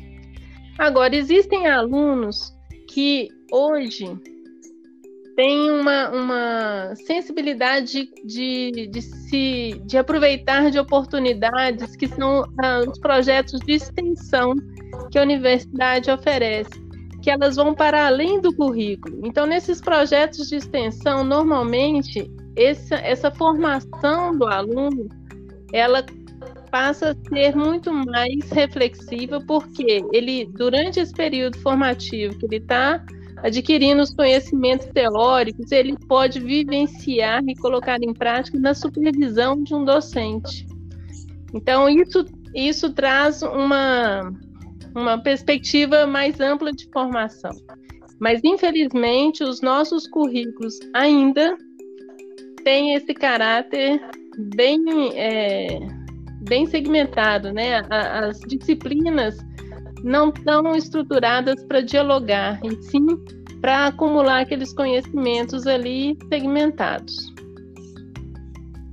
Agora 0.78 1.14
existem 1.14 1.66
alunos 1.66 2.54
que 2.88 3.28
hoje 3.50 4.16
tem 5.36 5.70
uma, 5.70 6.10
uma 6.10 6.94
sensibilidade 6.94 8.08
de, 8.24 8.88
de, 8.90 9.02
se, 9.02 9.80
de 9.84 9.96
aproveitar 9.96 10.70
de 10.70 10.78
oportunidades 10.78 11.96
que 11.96 12.06
são 12.06 12.44
ah, 12.62 12.80
os 12.86 12.98
projetos 12.98 13.60
de 13.60 13.72
extensão 13.72 14.54
que 15.10 15.18
a 15.18 15.22
universidade 15.22 16.10
oferece, 16.10 16.70
que 17.22 17.30
elas 17.30 17.56
vão 17.56 17.74
para 17.74 18.06
além 18.06 18.40
do 18.40 18.54
currículo. 18.54 19.20
Então, 19.24 19.46
nesses 19.46 19.80
projetos 19.80 20.48
de 20.48 20.56
extensão, 20.56 21.24
normalmente, 21.24 22.30
essa, 22.56 22.96
essa 22.96 23.30
formação 23.30 24.36
do 24.36 24.46
aluno, 24.46 25.08
ela 25.72 26.04
passa 26.70 27.10
a 27.10 27.28
ser 27.28 27.54
muito 27.54 27.92
mais 27.92 28.50
reflexiva, 28.50 29.40
porque 29.46 30.04
ele, 30.12 30.46
durante 30.46 31.00
esse 31.00 31.12
período 31.12 31.58
formativo 31.58 32.38
que 32.38 32.46
ele 32.46 32.56
está 32.56 33.04
adquirindo 33.42 34.02
os 34.02 34.14
conhecimentos 34.14 34.86
teóricos, 34.88 35.70
ele 35.72 35.96
pode 36.08 36.40
vivenciar 36.40 37.42
e 37.46 37.54
colocar 37.56 38.02
em 38.02 38.14
prática 38.14 38.58
na 38.58 38.72
supervisão 38.72 39.62
de 39.62 39.74
um 39.74 39.84
docente. 39.84 40.66
Então, 41.52 41.88
isso, 41.88 42.24
isso 42.54 42.92
traz 42.92 43.42
uma, 43.42 44.32
uma 44.94 45.18
perspectiva 45.18 46.06
mais 46.06 46.40
ampla 46.40 46.72
de 46.72 46.88
formação. 46.90 47.52
Mas, 48.18 48.40
infelizmente, 48.44 49.42
os 49.42 49.60
nossos 49.60 50.06
currículos 50.06 50.78
ainda 50.94 51.56
têm 52.64 52.94
esse 52.94 53.12
caráter 53.12 54.00
bem, 54.36 54.82
é, 55.14 55.78
bem 56.42 56.66
segmentado, 56.66 57.52
né? 57.52 57.82
As 57.90 58.38
disciplinas 58.40 59.36
não 60.02 60.30
estão 60.30 60.74
estruturadas 60.74 61.64
para 61.64 61.80
dialogar, 61.80 62.60
e 62.64 62.82
sim 62.82 63.06
para 63.60 63.86
acumular 63.86 64.40
aqueles 64.40 64.72
conhecimentos 64.72 65.66
ali 65.66 66.18
segmentados. 66.28 67.32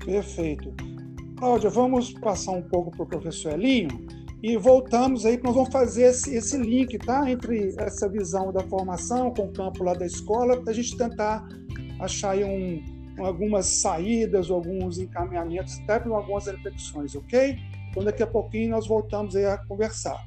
Perfeito. 0.05 0.71
Cláudia, 1.37 1.69
vamos 1.69 2.13
passar 2.13 2.51
um 2.51 2.61
pouco 2.61 2.91
para 2.91 3.03
o 3.03 3.07
professor 3.07 3.53
Elinho 3.53 4.07
e 4.43 4.55
voltamos 4.57 5.25
aí, 5.25 5.37
que 5.37 5.43
nós 5.43 5.55
vamos 5.55 5.71
fazer 5.71 6.03
esse, 6.03 6.35
esse 6.35 6.57
link, 6.57 6.97
tá? 6.99 7.29
Entre 7.29 7.73
essa 7.77 8.07
visão 8.07 8.53
da 8.53 8.61
formação 8.67 9.31
com 9.33 9.43
o 9.43 9.51
campo 9.51 9.83
lá 9.83 9.93
da 9.93 10.05
escola, 10.05 10.61
para 10.61 10.71
a 10.71 10.73
gente 10.75 10.95
tentar 10.95 11.47
achar 11.99 12.31
aí 12.31 12.43
um, 12.43 12.98
algumas 13.19 13.65
saídas, 13.65 14.49
alguns 14.49 14.97
encaminhamentos, 14.97 15.79
até 15.79 15.99
para 15.99 16.15
algumas 16.15 16.47
reflexões, 16.47 17.15
ok? 17.15 17.57
Então, 17.89 18.03
daqui 18.03 18.23
a 18.23 18.27
pouquinho 18.27 18.71
nós 18.71 18.87
voltamos 18.87 19.35
a 19.35 19.57
conversar. 19.65 20.23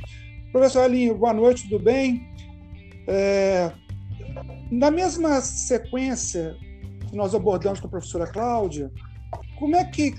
Professor 0.51 0.85
Elinho, 0.85 1.17
boa 1.17 1.33
noite, 1.33 1.69
tudo 1.69 1.83
bem? 1.83 2.29
É, 3.07 3.73
na 4.71 4.91
mesma 4.91 5.41
sequência 5.41 6.57
que 7.09 7.17
nós 7.17 7.35
abordamos 7.35 7.81
com 7.81 7.87
a 7.87 7.91
professora 7.91 8.27
Cláudia, 8.27 8.91
como 9.59 9.77
é 9.77 9.85
que 9.85 10.15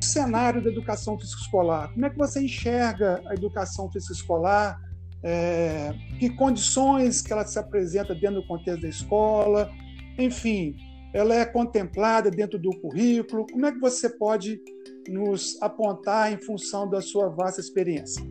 o 0.00 0.04
cenário 0.04 0.62
da 0.62 0.70
educação 0.70 1.18
física 1.18 1.40
escolar, 1.40 1.92
como 1.92 2.06
é 2.06 2.10
que 2.10 2.18
você 2.18 2.42
enxerga 2.42 3.22
a 3.26 3.34
educação 3.34 3.90
física 3.90 4.12
escolar, 4.12 4.80
é, 5.22 5.92
que 6.18 6.30
condições 6.30 7.20
que 7.20 7.32
ela 7.32 7.44
se 7.44 7.58
apresenta 7.58 8.14
dentro 8.14 8.40
do 8.40 8.46
contexto 8.46 8.82
da 8.82 8.88
escola, 8.88 9.70
enfim, 10.18 10.76
ela 11.16 11.34
é 11.34 11.46
contemplada 11.46 12.30
dentro 12.30 12.58
do 12.58 12.70
currículo, 12.78 13.46
como 13.50 13.64
é 13.64 13.72
que 13.72 13.80
você 13.80 14.10
pode 14.10 14.60
nos 15.08 15.56
apontar 15.62 16.30
em 16.30 16.36
função 16.36 16.86
da 16.88 17.00
sua 17.00 17.30
vasta 17.30 17.58
experiência? 17.58 18.22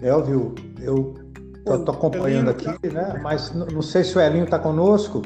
Elvio, 0.00 0.54
eu 0.80 1.14
estou 1.66 1.92
acompanhando 1.92 2.50
aqui, 2.50 2.68
né? 2.92 3.18
Mas 3.20 3.52
não 3.52 3.82
sei 3.82 4.04
se 4.04 4.16
o 4.16 4.20
Elinho 4.20 4.44
está 4.44 4.58
conosco. 4.58 5.20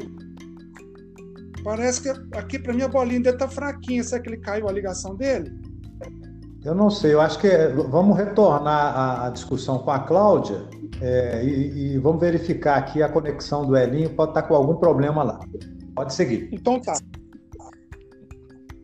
Parece 1.63 2.01
que 2.01 2.37
aqui 2.37 2.59
para 2.59 2.73
mim 2.73 2.81
a 2.81 2.87
bolinha 2.87 3.21
dele 3.21 3.35
está 3.35 3.47
fraquinha. 3.47 4.03
Será 4.03 4.21
que 4.21 4.29
ele 4.29 4.37
caiu 4.37 4.67
a 4.67 4.71
ligação 4.71 5.15
dele? 5.15 5.51
Eu 6.63 6.73
não 6.73 6.89
sei. 6.89 7.13
Eu 7.13 7.21
acho 7.21 7.39
que 7.39 7.47
é, 7.47 7.69
vamos 7.69 8.17
retornar 8.17 8.97
a, 8.97 9.27
a, 9.27 9.29
discussão 9.29 9.79
com 9.79 9.91
a 9.91 9.99
Cláudia 9.99 10.65
é, 11.01 11.43
e, 11.43 11.93
e, 11.95 11.97
vamos 11.97 12.21
verificar 12.21 12.77
aqui 12.77 13.03
a 13.03 13.09
conexão 13.09 13.65
do 13.65 13.75
Elinho. 13.75 14.09
Pode 14.09 14.31
estar 14.31 14.43
tá 14.43 14.47
com 14.47 14.55
algum 14.55 14.75
problema 14.75 15.23
lá. 15.23 15.39
Pode 15.95 16.13
seguir. 16.13 16.49
Então 16.51 16.79
tá. 16.79 16.93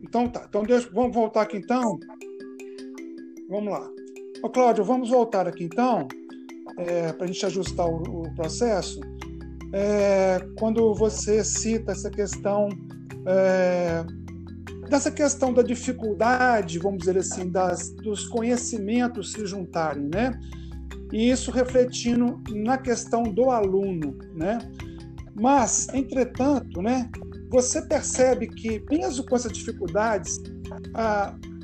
Então 0.02 0.28
tá. 0.28 0.44
Então 0.48 0.62
deixa, 0.62 0.88
vamos 0.92 1.14
voltar 1.14 1.42
aqui 1.42 1.56
então. 1.56 1.98
Vamos 3.48 3.72
lá. 3.72 3.88
Ô, 4.42 4.48
Cláudio, 4.48 4.84
vamos 4.84 5.10
voltar 5.10 5.46
aqui 5.46 5.64
então, 5.64 6.06
é, 6.78 7.12
para 7.12 7.24
a 7.24 7.26
gente 7.26 7.44
ajustar 7.44 7.86
o, 7.86 8.22
o 8.22 8.34
processo. 8.34 9.00
É, 9.72 10.40
quando 10.58 10.94
você 10.94 11.44
cita 11.44 11.92
essa 11.92 12.10
questão 12.10 12.68
é, 13.26 14.04
dessa 14.88 15.10
questão 15.10 15.52
da 15.52 15.62
dificuldade, 15.62 16.78
vamos 16.78 16.98
dizer 16.98 17.18
assim, 17.18 17.48
das, 17.48 17.90
dos 17.90 18.26
conhecimentos 18.26 19.32
se 19.32 19.46
juntarem, 19.46 20.08
né? 20.12 20.38
E 21.12 21.30
isso 21.30 21.50
refletindo 21.50 22.40
na 22.50 22.76
questão 22.76 23.22
do 23.22 23.50
aluno, 23.50 24.18
né? 24.34 24.58
Mas, 25.34 25.88
entretanto, 25.94 26.82
né? 26.82 27.08
Você 27.50 27.82
percebe 27.82 28.48
que 28.48 28.82
mesmo 28.90 29.24
com 29.26 29.36
essas 29.36 29.52
dificuldades, 29.52 30.40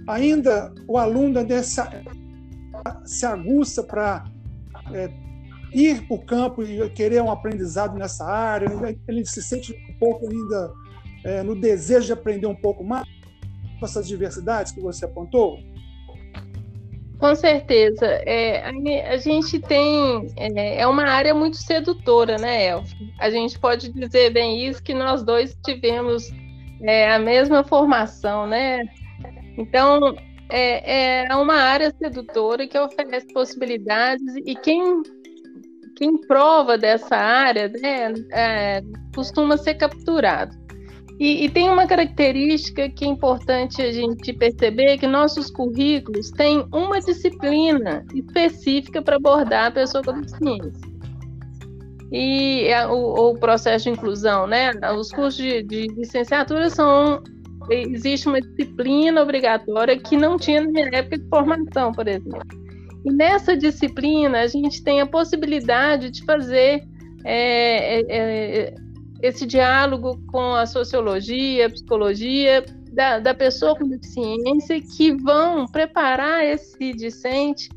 ainda 0.06 0.72
o 0.88 0.98
aluno 0.98 1.44
dessa 1.44 1.90
se 3.04 3.26
aguça 3.26 3.82
para 3.82 4.25
é, 4.92 5.08
ir 5.76 6.06
para 6.06 6.16
o 6.16 6.25
campo 6.25 6.62
e 6.62 6.88
querer 6.90 7.23
um 7.23 7.30
aprendizado 7.30 7.99
nessa 7.99 8.25
área, 8.25 8.68
ele 9.06 9.25
se 9.26 9.42
sente 9.42 9.73
um 9.73 9.99
pouco 9.99 10.28
ainda 10.28 10.73
é, 11.25 11.42
no 11.42 11.54
desejo 11.54 12.06
de 12.06 12.12
aprender 12.12 12.47
um 12.47 12.54
pouco 12.54 12.83
mais 12.83 13.06
com 13.78 13.85
essas 13.85 14.09
diversidades 14.09 14.73
que 14.73 14.80
você 14.80 15.04
apontou? 15.04 15.59
Com 17.18 17.35
certeza. 17.35 18.06
É, 18.26 18.62
a 19.09 19.16
gente 19.16 19.59
tem. 19.59 20.28
É, 20.37 20.80
é, 20.80 20.87
uma 20.87 21.04
área 21.04 21.35
muito 21.35 21.56
sedutora, 21.56 22.37
né, 22.37 22.68
Elf? 22.68 22.90
A 23.18 23.30
gente 23.30 23.59
pode 23.59 23.90
dizer 23.92 24.30
bem 24.33 24.66
isso, 24.66 24.83
que 24.83 24.92
nós 24.92 25.23
dois 25.23 25.56
tivemos 25.64 26.30
é, 26.83 27.12
a 27.12 27.18
mesma 27.18 27.64
formação, 27.64 28.47
né? 28.47 28.83
Então, 29.56 30.14
é, 30.50 31.25
é 31.26 31.37
uma 31.37 31.54
área 31.54 31.90
sedutora 31.99 32.66
que 32.66 32.78
oferece 32.78 33.33
possibilidades 33.33 34.37
e 34.45 34.54
quem, 34.54 35.02
quem 35.96 36.20
prova 36.26 36.76
dessa 36.76 37.16
área 37.16 37.68
né, 37.68 38.12
é, 38.32 38.82
costuma 39.14 39.56
ser 39.56 39.74
capturado. 39.74 40.54
E, 41.18 41.46
e, 41.46 41.48
tem 41.48 41.70
uma 41.70 41.86
característica 41.86 42.90
que 42.90 43.06
é 43.06 43.08
importante 43.08 43.80
a 43.80 43.90
gente 43.90 44.34
perceber 44.34 44.98
que 44.98 45.06
nossos 45.06 45.50
currículos 45.50 46.30
têm 46.32 46.66
uma 46.70 47.00
disciplina 47.00 48.04
específica 48.14 49.00
para 49.00 49.16
abordar 49.16 49.68
a 49.68 49.70
pessoa 49.70 50.04
com 50.04 50.20
deficiência. 50.20 50.96
E 52.12 52.70
a, 52.70 52.92
o, 52.92 53.30
o, 53.30 53.38
processo 53.38 53.84
de 53.84 53.90
inclusão, 53.92 54.46
né? 54.46 54.72
Os 54.94 55.10
cursos 55.10 55.42
de, 55.42 55.62
de 55.62 55.86
licenciatura 55.86 56.68
são 56.68 57.22
existe 57.70 58.28
uma 58.28 58.40
disciplina 58.40 59.22
obrigatória 59.22 59.98
que 59.98 60.16
não 60.16 60.36
tinha 60.36 60.60
na 60.60 60.70
minha 60.70 60.88
época 60.92 61.18
de 61.18 61.28
formação, 61.28 61.92
por 61.92 62.06
exemplo. 62.06 62.65
E 63.06 63.12
nessa 63.12 63.56
disciplina 63.56 64.40
a 64.40 64.46
gente 64.48 64.82
tem 64.82 65.00
a 65.00 65.06
possibilidade 65.06 66.10
de 66.10 66.25
fazer 66.25 66.82
é, 67.25 68.00
é, 68.00 68.04
é 68.08 68.75
esse 69.22 69.46
diálogo 69.46 70.20
com 70.26 70.54
a 70.54 70.66
sociologia, 70.66 71.66
a 71.66 71.70
psicologia 71.70 72.64
da, 72.92 73.20
da 73.20 73.32
pessoa 73.32 73.76
com 73.76 73.88
deficiência 73.88 74.80
que 74.80 75.12
vão 75.22 75.66
preparar 75.66 76.44
esse 76.44 76.92
discente 76.94 77.68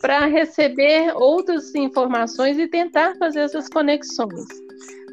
para 0.00 0.26
receber 0.26 1.12
outras 1.16 1.74
informações 1.74 2.56
e 2.56 2.68
tentar 2.68 3.16
fazer 3.18 3.40
essas 3.40 3.68
conexões. 3.68 4.46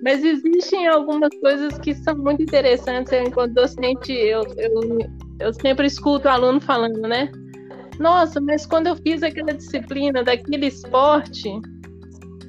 Mas 0.03 0.23
existem 0.23 0.87
algumas 0.87 1.29
coisas 1.41 1.75
que 1.79 1.95
são 1.95 2.15
muito 2.15 2.43
interessantes. 2.43 3.11
Eu, 3.11 3.23
enquanto 3.23 3.53
docente, 3.53 4.11
eu, 4.11 4.43
eu, 4.57 4.99
eu 5.39 5.53
sempre 5.53 5.87
escuto 5.87 6.27
o 6.27 6.31
aluno 6.31 6.61
falando, 6.61 7.01
né? 7.01 7.31
Nossa, 7.99 8.41
mas 8.41 8.65
quando 8.65 8.87
eu 8.87 8.95
fiz 8.95 9.23
aquela 9.23 9.53
disciplina 9.53 10.23
daquele 10.23 10.67
esporte, 10.67 11.49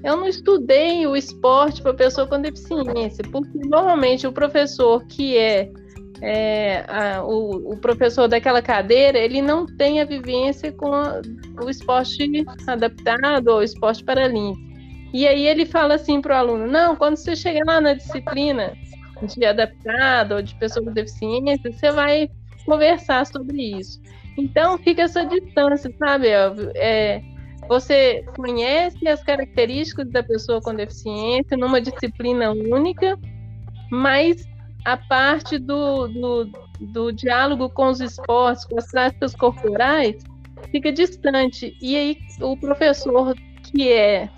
eu 0.02 0.16
não 0.16 0.26
estudei 0.26 1.06
o 1.06 1.16
esporte 1.16 1.82
para 1.82 1.94
pessoa 1.94 2.26
com 2.26 2.40
deficiência, 2.40 3.24
porque 3.30 3.58
normalmente 3.66 4.26
o 4.26 4.32
professor 4.32 5.04
que 5.06 5.36
é, 5.36 5.70
é 6.20 6.84
a, 6.88 7.24
o, 7.24 7.72
o, 7.72 7.76
professor 7.78 8.28
daquela 8.28 8.62
cadeira, 8.62 9.18
ele 9.18 9.42
não 9.42 9.66
tem 9.66 10.00
a 10.00 10.04
vivência 10.04 10.70
com 10.72 10.92
a, 10.92 11.20
o 11.62 11.70
esporte 11.70 12.44
adaptado 12.66 13.48
ou 13.48 13.62
esporte 13.62 14.04
paralímpico. 14.04 14.66
E 15.12 15.26
aí 15.26 15.46
ele 15.46 15.64
fala 15.64 15.94
assim 15.94 16.20
para 16.20 16.34
o 16.34 16.38
aluno: 16.38 16.66
não, 16.66 16.94
quando 16.94 17.16
você 17.16 17.34
chegar 17.34 17.64
lá 17.64 17.80
na 17.80 17.94
disciplina 17.94 18.76
de 19.22 19.44
adaptado 19.44 20.36
ou 20.36 20.42
de 20.42 20.54
pessoa 20.56 20.84
com 20.84 20.92
deficiência, 20.92 21.72
você 21.72 21.90
vai 21.90 22.28
conversar 22.64 23.24
sobre 23.26 23.78
isso. 23.78 24.00
Então 24.36 24.78
fica 24.78 25.02
essa 25.02 25.24
distância, 25.24 25.92
sabe, 25.98 26.28
Elvio? 26.28 26.70
É, 26.74 27.22
você 27.68 28.24
conhece 28.36 29.08
as 29.08 29.22
características 29.22 30.10
da 30.10 30.22
pessoa 30.22 30.60
com 30.60 30.74
deficiência 30.74 31.56
numa 31.56 31.80
disciplina 31.80 32.50
única, 32.52 33.18
mas 33.90 34.44
a 34.84 34.96
parte 34.96 35.58
do, 35.58 36.06
do, 36.06 36.50
do 36.80 37.12
diálogo 37.12 37.68
com 37.70 37.88
os 37.88 38.00
esportes, 38.00 38.64
com 38.64 38.78
as 38.78 38.90
práticas 38.90 39.34
corporais, 39.34 40.22
fica 40.70 40.92
distante. 40.92 41.76
E 41.80 41.96
aí 41.96 42.18
o 42.40 42.56
professor 42.56 43.34
que 43.62 43.90
é 43.90 44.28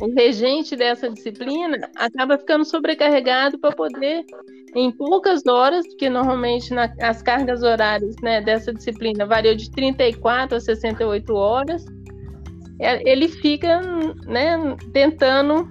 o 0.00 0.12
regente 0.12 0.74
dessa 0.74 1.08
disciplina 1.08 1.88
acaba 1.96 2.36
ficando 2.36 2.64
sobrecarregado 2.64 3.58
para 3.58 3.74
poder, 3.74 4.24
em 4.74 4.90
poucas 4.90 5.46
horas, 5.46 5.86
porque 5.86 6.10
normalmente 6.10 6.74
na, 6.74 6.92
as 7.00 7.22
cargas 7.22 7.62
horárias 7.62 8.16
né, 8.22 8.40
dessa 8.40 8.72
disciplina 8.72 9.24
variam 9.24 9.54
de 9.54 9.70
34 9.70 10.56
a 10.56 10.60
68 10.60 11.32
horas, 11.32 11.84
é, 12.80 13.08
ele 13.08 13.28
fica 13.28 13.80
né, 14.26 14.56
tentando 14.92 15.68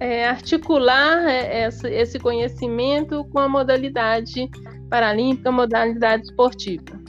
é, 0.00 0.26
articular 0.26 1.28
é, 1.28 1.68
esse 1.68 2.18
conhecimento 2.18 3.24
com 3.26 3.38
a 3.38 3.48
modalidade 3.48 4.48
paralímpica, 4.88 5.52
modalidade 5.52 6.24
esportiva. 6.24 7.04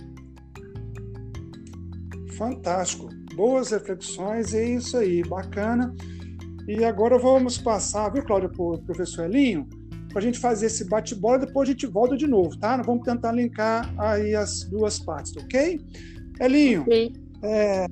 Fantástico, 2.38 3.08
boas 3.36 3.72
reflexões, 3.72 4.54
é 4.54 4.66
isso 4.66 4.98
aí, 4.98 5.24
bacana. 5.24 5.96
E 6.68 6.84
agora 6.84 7.18
vamos 7.18 7.58
passar, 7.58 8.10
viu, 8.10 8.24
Cláudia, 8.24 8.50
para 8.50 8.62
o 8.62 8.78
professor 8.80 9.26
Elinho, 9.26 9.68
para 10.10 10.20
a 10.20 10.22
gente 10.22 10.40
fazer 10.40 10.68
esse 10.68 10.86
bate-bola, 10.86 11.40
depois 11.40 11.70
a 11.70 11.72
gente 11.72 11.86
volta 11.86 12.16
de 12.16 12.26
novo, 12.26 12.58
tá? 12.58 12.82
Vamos 12.82 13.04
tentar 13.04 13.32
linkar 13.32 13.94
aí 13.98 14.34
as 14.34 14.64
duas 14.64 14.98
partes, 15.00 15.36
ok? 15.38 15.80
Elinho, 16.40 16.82
okay. 16.82 17.14
É, 17.44 17.86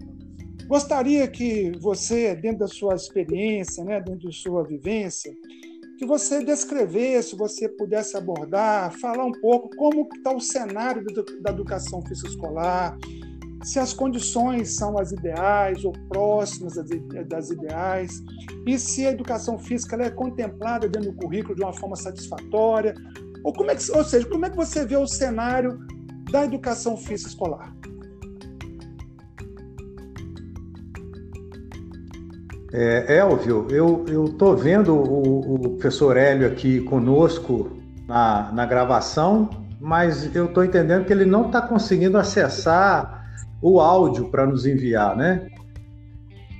Gostaria 0.68 1.28
que 1.28 1.72
você, 1.80 2.36
dentro 2.36 2.60
da 2.60 2.68
sua 2.68 2.96
experiência, 2.96 3.84
né, 3.84 4.00
dentro 4.00 4.28
da 4.28 4.32
sua 4.32 4.64
vivência, 4.64 5.36
que 5.98 6.06
você 6.06 6.44
descrevesse, 6.44 7.36
você 7.36 7.68
pudesse 7.68 8.18
abordar, 8.18 8.92
falar 9.00 9.26
um 9.26 9.32
pouco 9.32 9.70
como 9.76 10.08
está 10.16 10.34
o 10.34 10.40
cenário 10.40 11.06
da 11.42 11.52
educação 11.52 12.02
física 12.02 12.30
escolar, 12.30 12.98
se 13.64 13.80
as 13.80 13.94
condições 13.94 14.76
são 14.76 14.98
as 14.98 15.12
ideais 15.12 15.84
ou 15.86 15.94
próximas 16.10 16.74
das 17.28 17.50
ideais, 17.50 18.22
e 18.68 18.78
se 18.78 19.08
a 19.08 19.12
educação 19.12 19.58
física 19.58 19.96
é 19.96 20.10
contemplada 20.10 20.88
dentro 20.88 21.12
do 21.12 21.18
currículo 21.18 21.56
de 21.56 21.64
uma 21.64 21.74
forma 21.74 21.96
satisfatória, 21.96 22.94
ou, 23.44 23.54
como 23.54 23.72
é 23.72 23.76
que, 23.76 23.92
ou 23.92 24.04
seja, 24.04 24.28
como 24.28 24.46
é 24.46 24.50
que 24.50 24.56
você 24.56 24.86
vê 24.86 24.96
o 24.96 25.08
cenário 25.08 25.80
da 26.32 26.46
educação 26.46 26.98
física 26.98 27.30
escolar? 27.30 27.74
É, 32.76 33.20
Elvio, 33.20 33.68
eu 33.70 34.04
estou 34.26 34.58
vendo 34.58 34.96
o, 34.96 35.56
o, 35.56 35.70
professor 35.76 36.18
Hélio 36.18 36.48
aqui 36.48 36.82
conosco 36.82 37.78
na, 38.08 38.52
na 38.52 38.66
gravação, 38.66 39.48
mas 39.80 40.36
eu 40.36 40.46
estou 40.46 40.66
entendendo 40.66 41.06
que 41.06 41.14
ele 41.14 41.26
não 41.26 41.46
está 41.46 41.62
conseguindo 41.62 42.18
acessar 42.18 43.23
o 43.64 43.80
áudio 43.80 44.30
para 44.30 44.46
nos 44.46 44.66
enviar, 44.66 45.16
né? 45.16 45.48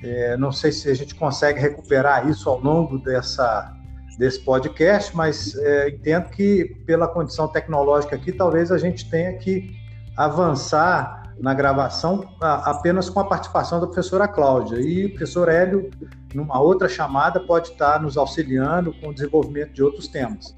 É, 0.02 0.36
não 0.38 0.50
sei 0.50 0.72
se 0.72 0.90
a 0.90 0.94
gente 0.94 1.14
consegue 1.14 1.60
recuperar 1.60 2.28
isso 2.28 2.48
ao 2.48 2.58
longo 2.58 2.98
dessa, 2.98 3.72
desse 4.18 4.40
podcast, 4.40 5.14
mas 5.14 5.54
é, 5.54 5.90
entendo 5.90 6.30
que 6.30 6.64
pela 6.86 7.06
condição 7.06 7.46
tecnológica 7.46 8.16
aqui, 8.16 8.32
talvez 8.32 8.72
a 8.72 8.78
gente 8.78 9.08
tenha 9.10 9.36
que 9.36 9.70
avançar 10.16 11.34
na 11.38 11.52
gravação 11.52 12.24
apenas 12.40 13.10
com 13.10 13.20
a 13.20 13.24
participação 13.24 13.80
da 13.80 13.86
professora 13.86 14.26
Cláudia. 14.26 14.80
E 14.80 15.06
o 15.06 15.10
professor 15.10 15.48
Hélio, 15.48 15.90
numa 16.32 16.58
outra 16.58 16.88
chamada, 16.88 17.38
pode 17.38 17.68
estar 17.68 18.00
nos 18.00 18.16
auxiliando 18.16 18.94
com 18.94 19.08
o 19.08 19.14
desenvolvimento 19.14 19.72
de 19.72 19.82
outros 19.82 20.08
temas. 20.08 20.56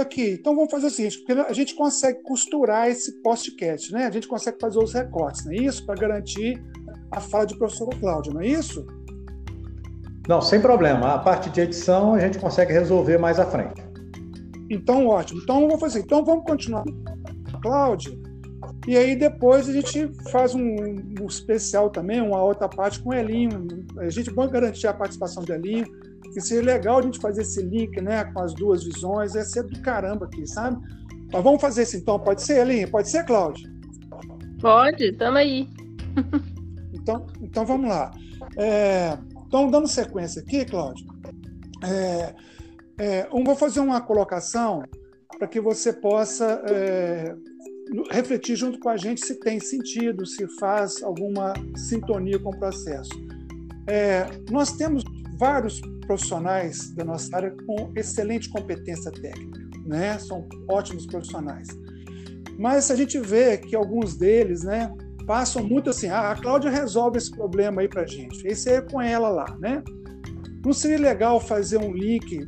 Aqui, 0.00 0.32
então 0.32 0.54
vamos 0.54 0.70
fazer 0.70 0.86
o 0.86 0.90
seguinte, 0.90 1.18
porque 1.18 1.32
a 1.32 1.52
gente 1.52 1.74
consegue 1.74 2.22
costurar 2.22 2.88
esse 2.88 3.22
podcast, 3.22 3.92
né? 3.92 4.06
A 4.06 4.10
gente 4.10 4.26
consegue 4.26 4.58
fazer 4.60 4.78
os 4.78 4.92
recortes, 4.92 5.44
não 5.44 5.52
é 5.52 5.56
isso? 5.56 5.86
Para 5.86 5.94
garantir 5.94 6.62
a 7.10 7.20
fala 7.20 7.46
de 7.46 7.56
professora 7.56 7.96
Cláudia, 7.98 8.32
não 8.32 8.40
é 8.40 8.46
isso? 8.48 8.84
Não, 10.28 10.40
sem 10.40 10.60
problema. 10.60 11.14
A 11.14 11.18
parte 11.18 11.50
de 11.50 11.60
edição 11.60 12.14
a 12.14 12.20
gente 12.20 12.38
consegue 12.38 12.72
resolver 12.72 13.18
mais 13.18 13.38
à 13.38 13.46
frente. 13.46 13.82
Então, 14.70 15.06
ótimo. 15.06 15.40
Então, 15.42 15.60
vamos 15.60 15.80
fazer. 15.80 16.00
Então, 16.00 16.24
vamos 16.24 16.44
continuar. 16.44 16.84
Cláudia, 17.60 18.12
e 18.86 18.96
aí 18.96 19.14
depois 19.14 19.68
a 19.68 19.72
gente 19.72 20.10
faz 20.30 20.54
um, 20.54 20.60
um, 20.60 21.26
especial 21.26 21.88
também, 21.90 22.20
uma 22.20 22.42
outra 22.42 22.68
parte 22.68 23.00
com 23.00 23.10
o 23.10 23.14
Elinho. 23.14 23.68
A 23.98 24.10
gente 24.10 24.32
pode 24.32 24.52
garantir 24.52 24.86
a 24.88 24.94
participação 24.94 25.44
do 25.44 25.52
Elinho. 25.52 25.86
E 26.36 26.40
seria 26.40 26.74
legal 26.74 26.98
a 26.98 27.02
gente 27.02 27.18
fazer 27.18 27.42
esse 27.42 27.62
link 27.62 28.00
né, 28.00 28.24
com 28.24 28.40
as 28.40 28.54
duas 28.54 28.84
visões. 28.84 29.34
É 29.34 29.44
ser 29.44 29.64
do 29.64 29.80
caramba 29.80 30.26
aqui, 30.26 30.46
sabe? 30.46 30.80
Mas 31.32 31.42
vamos 31.42 31.60
fazer 31.60 31.82
isso 31.82 31.96
então. 31.96 32.18
Pode 32.18 32.42
ser, 32.42 32.60
Elinho? 32.60 32.90
Pode 32.90 33.08
ser, 33.08 33.24
Cláudio? 33.24 33.70
Pode, 34.60 35.12
tamo 35.12 35.38
aí. 35.38 35.68
então, 36.92 37.26
então 37.40 37.66
vamos 37.66 37.88
lá. 37.88 38.10
É, 38.56 39.18
então, 39.46 39.70
dando 39.70 39.88
sequência 39.88 40.42
aqui, 40.42 40.64
Cláudio, 40.64 41.06
é, 41.84 42.34
é, 42.98 43.28
vou 43.28 43.56
fazer 43.56 43.80
uma 43.80 44.00
colocação 44.00 44.82
para 45.38 45.48
que 45.48 45.60
você 45.60 45.92
possa 45.92 46.62
é, 46.68 47.34
refletir 48.10 48.56
junto 48.56 48.78
com 48.78 48.88
a 48.88 48.96
gente 48.96 49.24
se 49.24 49.40
tem 49.40 49.58
sentido, 49.58 50.24
se 50.24 50.46
faz 50.58 51.02
alguma 51.02 51.52
sintonia 51.76 52.38
com 52.38 52.50
o 52.50 52.58
processo. 52.58 53.10
É, 53.86 54.26
nós 54.50 54.72
temos 54.72 55.02
vários 55.42 55.80
profissionais 56.06 56.94
da 56.94 57.04
nossa 57.04 57.36
área 57.36 57.52
com 57.66 57.92
excelente 57.96 58.48
competência 58.48 59.10
técnica, 59.10 59.60
né? 59.84 60.16
São 60.20 60.46
ótimos 60.70 61.04
profissionais. 61.04 61.66
Mas 62.56 62.92
a 62.92 62.94
gente 62.94 63.18
vê 63.18 63.58
que 63.58 63.74
alguns 63.74 64.16
deles, 64.16 64.62
né, 64.62 64.88
passam 65.26 65.64
muito 65.64 65.90
assim, 65.90 66.06
ah, 66.06 66.30
a 66.30 66.36
Cláudia 66.36 66.70
resolve 66.70 67.18
esse 67.18 67.32
problema 67.32 67.82
aí 67.82 67.88
para 67.88 68.06
gente. 68.06 68.46
Esse 68.46 68.70
é 68.70 68.80
com 68.80 69.02
ela 69.02 69.30
lá, 69.30 69.56
né? 69.58 69.82
Não 70.64 70.72
seria 70.72 71.00
legal 71.00 71.40
fazer 71.40 71.78
um 71.78 71.92
link, 71.92 72.46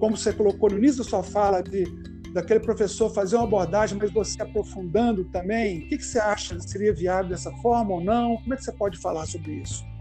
como 0.00 0.16
você 0.16 0.32
colocou 0.32 0.68
no 0.68 0.78
início 0.78 1.04
da 1.04 1.08
sua 1.08 1.22
fala, 1.22 1.62
de 1.62 1.84
daquele 2.32 2.58
professor 2.58 3.14
fazer 3.14 3.36
uma 3.36 3.44
abordagem, 3.44 3.96
mas 3.96 4.10
você 4.10 4.42
aprofundando 4.42 5.24
também? 5.26 5.84
O 5.84 5.88
que, 5.88 5.98
que 5.98 6.04
você 6.04 6.18
acha? 6.18 6.58
Seria 6.58 6.92
viável 6.92 7.28
dessa 7.28 7.52
forma 7.62 7.92
ou 7.92 8.00
não? 8.00 8.38
Como 8.38 8.54
é 8.54 8.56
que 8.56 8.64
você 8.64 8.72
pode 8.72 8.98
falar 8.98 9.24
sobre 9.24 9.52
isso? 9.62 9.93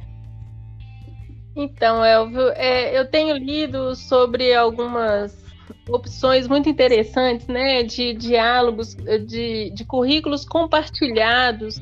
Então, 1.56 2.04
Elvio, 2.04 2.50
é, 2.56 2.98
eu 2.98 3.10
tenho 3.10 3.38
lido 3.38 3.96
sobre 3.96 4.54
algumas 4.54 5.44
opções 5.90 6.48
muito 6.48 6.70
interessantes, 6.70 7.48
né, 7.48 7.84
de 7.84 8.14
diálogos, 8.14 8.96
de, 8.96 9.70
de 9.70 9.86
currículos 9.86 10.46
compartilhados, 10.46 11.80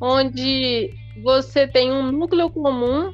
onde 0.00 0.90
você 1.22 1.66
tem 1.66 1.90
um 1.92 2.12
núcleo 2.12 2.50
comum 2.50 3.12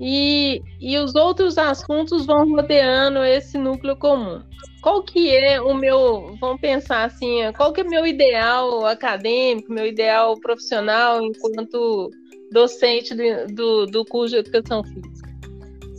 e, 0.00 0.62
e 0.80 0.96
os 0.98 1.14
outros 1.14 1.58
assuntos 1.58 2.26
vão 2.26 2.48
rodeando 2.50 3.22
esse 3.24 3.58
núcleo 3.58 3.96
comum. 3.96 4.42
Qual 4.80 5.02
que 5.02 5.34
é 5.34 5.60
o 5.60 5.74
meu, 5.74 6.36
vamos 6.40 6.60
pensar 6.60 7.04
assim, 7.04 7.40
qual 7.56 7.72
que 7.72 7.80
é 7.80 7.84
meu 7.84 8.06
ideal 8.06 8.86
acadêmico, 8.86 9.72
meu 9.72 9.86
ideal 9.86 10.38
profissional 10.40 11.22
enquanto 11.22 12.10
docente 12.52 13.14
do, 13.14 13.54
do, 13.54 13.86
do 13.86 14.04
curso 14.04 14.34
de 14.34 14.36
educação 14.36 14.82
física? 14.84 15.17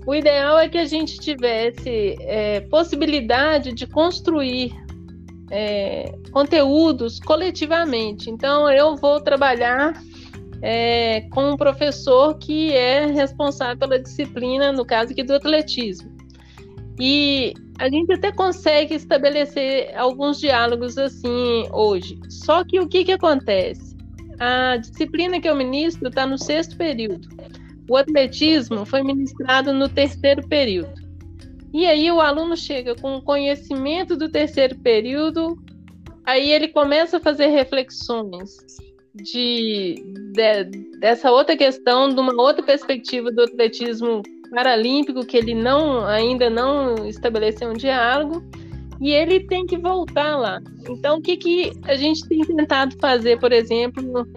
O 0.09 0.15
ideal 0.15 0.57
é 0.57 0.67
que 0.67 0.79
a 0.79 0.85
gente 0.85 1.19
tivesse 1.19 2.17
é, 2.21 2.61
possibilidade 2.61 3.71
de 3.71 3.85
construir 3.85 4.73
é, 5.51 6.11
conteúdos 6.31 7.19
coletivamente. 7.19 8.27
Então, 8.27 8.67
eu 8.71 8.95
vou 8.95 9.21
trabalhar 9.21 9.93
é, 10.63 11.21
com 11.29 11.51
um 11.51 11.55
professor 11.55 12.35
que 12.39 12.73
é 12.73 13.05
responsável 13.05 13.77
pela 13.77 13.99
disciplina, 13.99 14.71
no 14.71 14.83
caso 14.83 15.11
aqui 15.11 15.21
do 15.21 15.35
atletismo. 15.35 16.11
E 16.99 17.53
a 17.77 17.87
gente 17.87 18.11
até 18.11 18.31
consegue 18.31 18.95
estabelecer 18.95 19.95
alguns 19.95 20.39
diálogos 20.39 20.97
assim 20.97 21.67
hoje. 21.71 22.19
Só 22.29 22.63
que 22.63 22.79
o 22.79 22.87
que, 22.87 23.05
que 23.05 23.11
acontece? 23.11 23.95
A 24.39 24.77
disciplina 24.77 25.39
que 25.39 25.47
eu 25.47 25.55
ministro 25.55 26.07
está 26.07 26.25
no 26.25 26.39
sexto 26.39 26.75
período. 26.77 27.29
O 27.89 27.97
atletismo 27.97 28.85
foi 28.85 29.01
ministrado 29.01 29.73
no 29.73 29.89
terceiro 29.89 30.47
período. 30.47 30.93
E 31.73 31.85
aí 31.85 32.11
o 32.11 32.21
aluno 32.21 32.55
chega 32.55 32.95
com 32.95 33.21
conhecimento 33.21 34.15
do 34.15 34.29
terceiro 34.29 34.77
período, 34.79 35.57
aí 36.25 36.51
ele 36.51 36.67
começa 36.67 37.17
a 37.17 37.19
fazer 37.19 37.47
reflexões 37.47 38.57
de, 39.15 39.95
de, 40.33 40.99
dessa 40.99 41.31
outra 41.31 41.55
questão, 41.57 42.09
de 42.09 42.19
uma 42.19 42.33
outra 42.33 42.63
perspectiva 42.63 43.31
do 43.31 43.43
atletismo 43.43 44.21
paralímpico, 44.51 45.25
que 45.25 45.37
ele 45.37 45.53
não 45.53 46.05
ainda 46.05 46.49
não 46.49 47.07
estabeleceu 47.07 47.69
um 47.69 47.73
diálogo, 47.73 48.43
e 48.99 49.11
ele 49.11 49.41
tem 49.41 49.65
que 49.65 49.77
voltar 49.77 50.37
lá. 50.37 50.59
Então, 50.89 51.17
o 51.17 51.21
que, 51.21 51.37
que 51.37 51.71
a 51.85 51.95
gente 51.95 52.27
tem 52.27 52.39
tentado 52.41 52.95
fazer, 52.99 53.39
por 53.39 53.51
exemplo, 53.51 54.27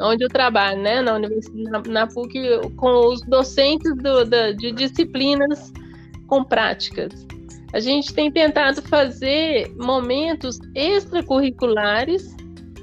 onde 0.00 0.24
eu 0.24 0.28
trabalho, 0.28 0.80
né, 0.80 1.00
na 1.00 1.14
universidade, 1.14 1.88
na, 1.88 2.06
PUC, 2.06 2.34
com 2.76 3.08
os 3.08 3.20
docentes 3.22 3.94
do, 3.96 4.24
da, 4.24 4.52
de 4.52 4.72
disciplinas 4.72 5.72
com 6.26 6.42
práticas. 6.42 7.26
A 7.72 7.80
gente 7.80 8.14
tem 8.14 8.30
tentado 8.30 8.82
fazer 8.82 9.72
momentos 9.76 10.58
extracurriculares, 10.74 12.34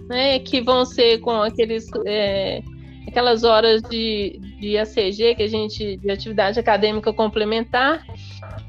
né, 0.09 0.39
que 0.39 0.61
vão 0.61 0.85
ser 0.85 1.19
com 1.19 1.41
aqueles, 1.41 1.87
é, 2.05 2.61
aquelas 3.07 3.43
horas 3.43 3.81
de, 3.83 4.39
de 4.59 4.77
ACG, 4.77 5.35
que 5.35 5.43
a 5.43 5.47
gente, 5.47 5.97
de 5.97 6.11
atividade 6.11 6.59
acadêmica 6.59 7.13
complementar, 7.13 8.05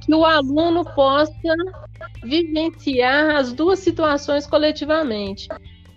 que 0.04 0.14
o 0.14 0.24
aluno 0.24 0.84
possa 0.94 1.54
vivenciar 2.22 3.36
as 3.36 3.52
duas 3.52 3.80
situações 3.80 4.46
coletivamente. 4.46 5.48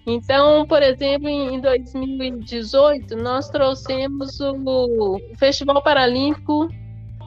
Então, 0.08 0.68
por 0.68 0.84
exemplo, 0.84 1.28
em 1.28 1.60
2018, 1.60 3.16
nós 3.18 3.50
trouxemos 3.50 4.40
o 4.40 5.20
Festival 5.38 5.82
Paralímpico 5.82 6.70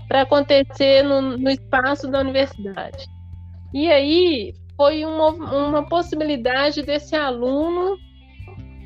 para 0.07 0.23
acontecer 0.23 1.03
no, 1.03 1.21
no, 1.37 1.51
espaço 1.51 2.09
da 2.09 2.21
universidade. 2.21 3.05
E 3.75 3.91
aí 3.91 4.55
foi 4.77 5.05
uma, 5.05 5.31
uma 5.31 5.89
possibilidade 5.89 6.83
desse 6.83 7.17
aluno 7.17 7.97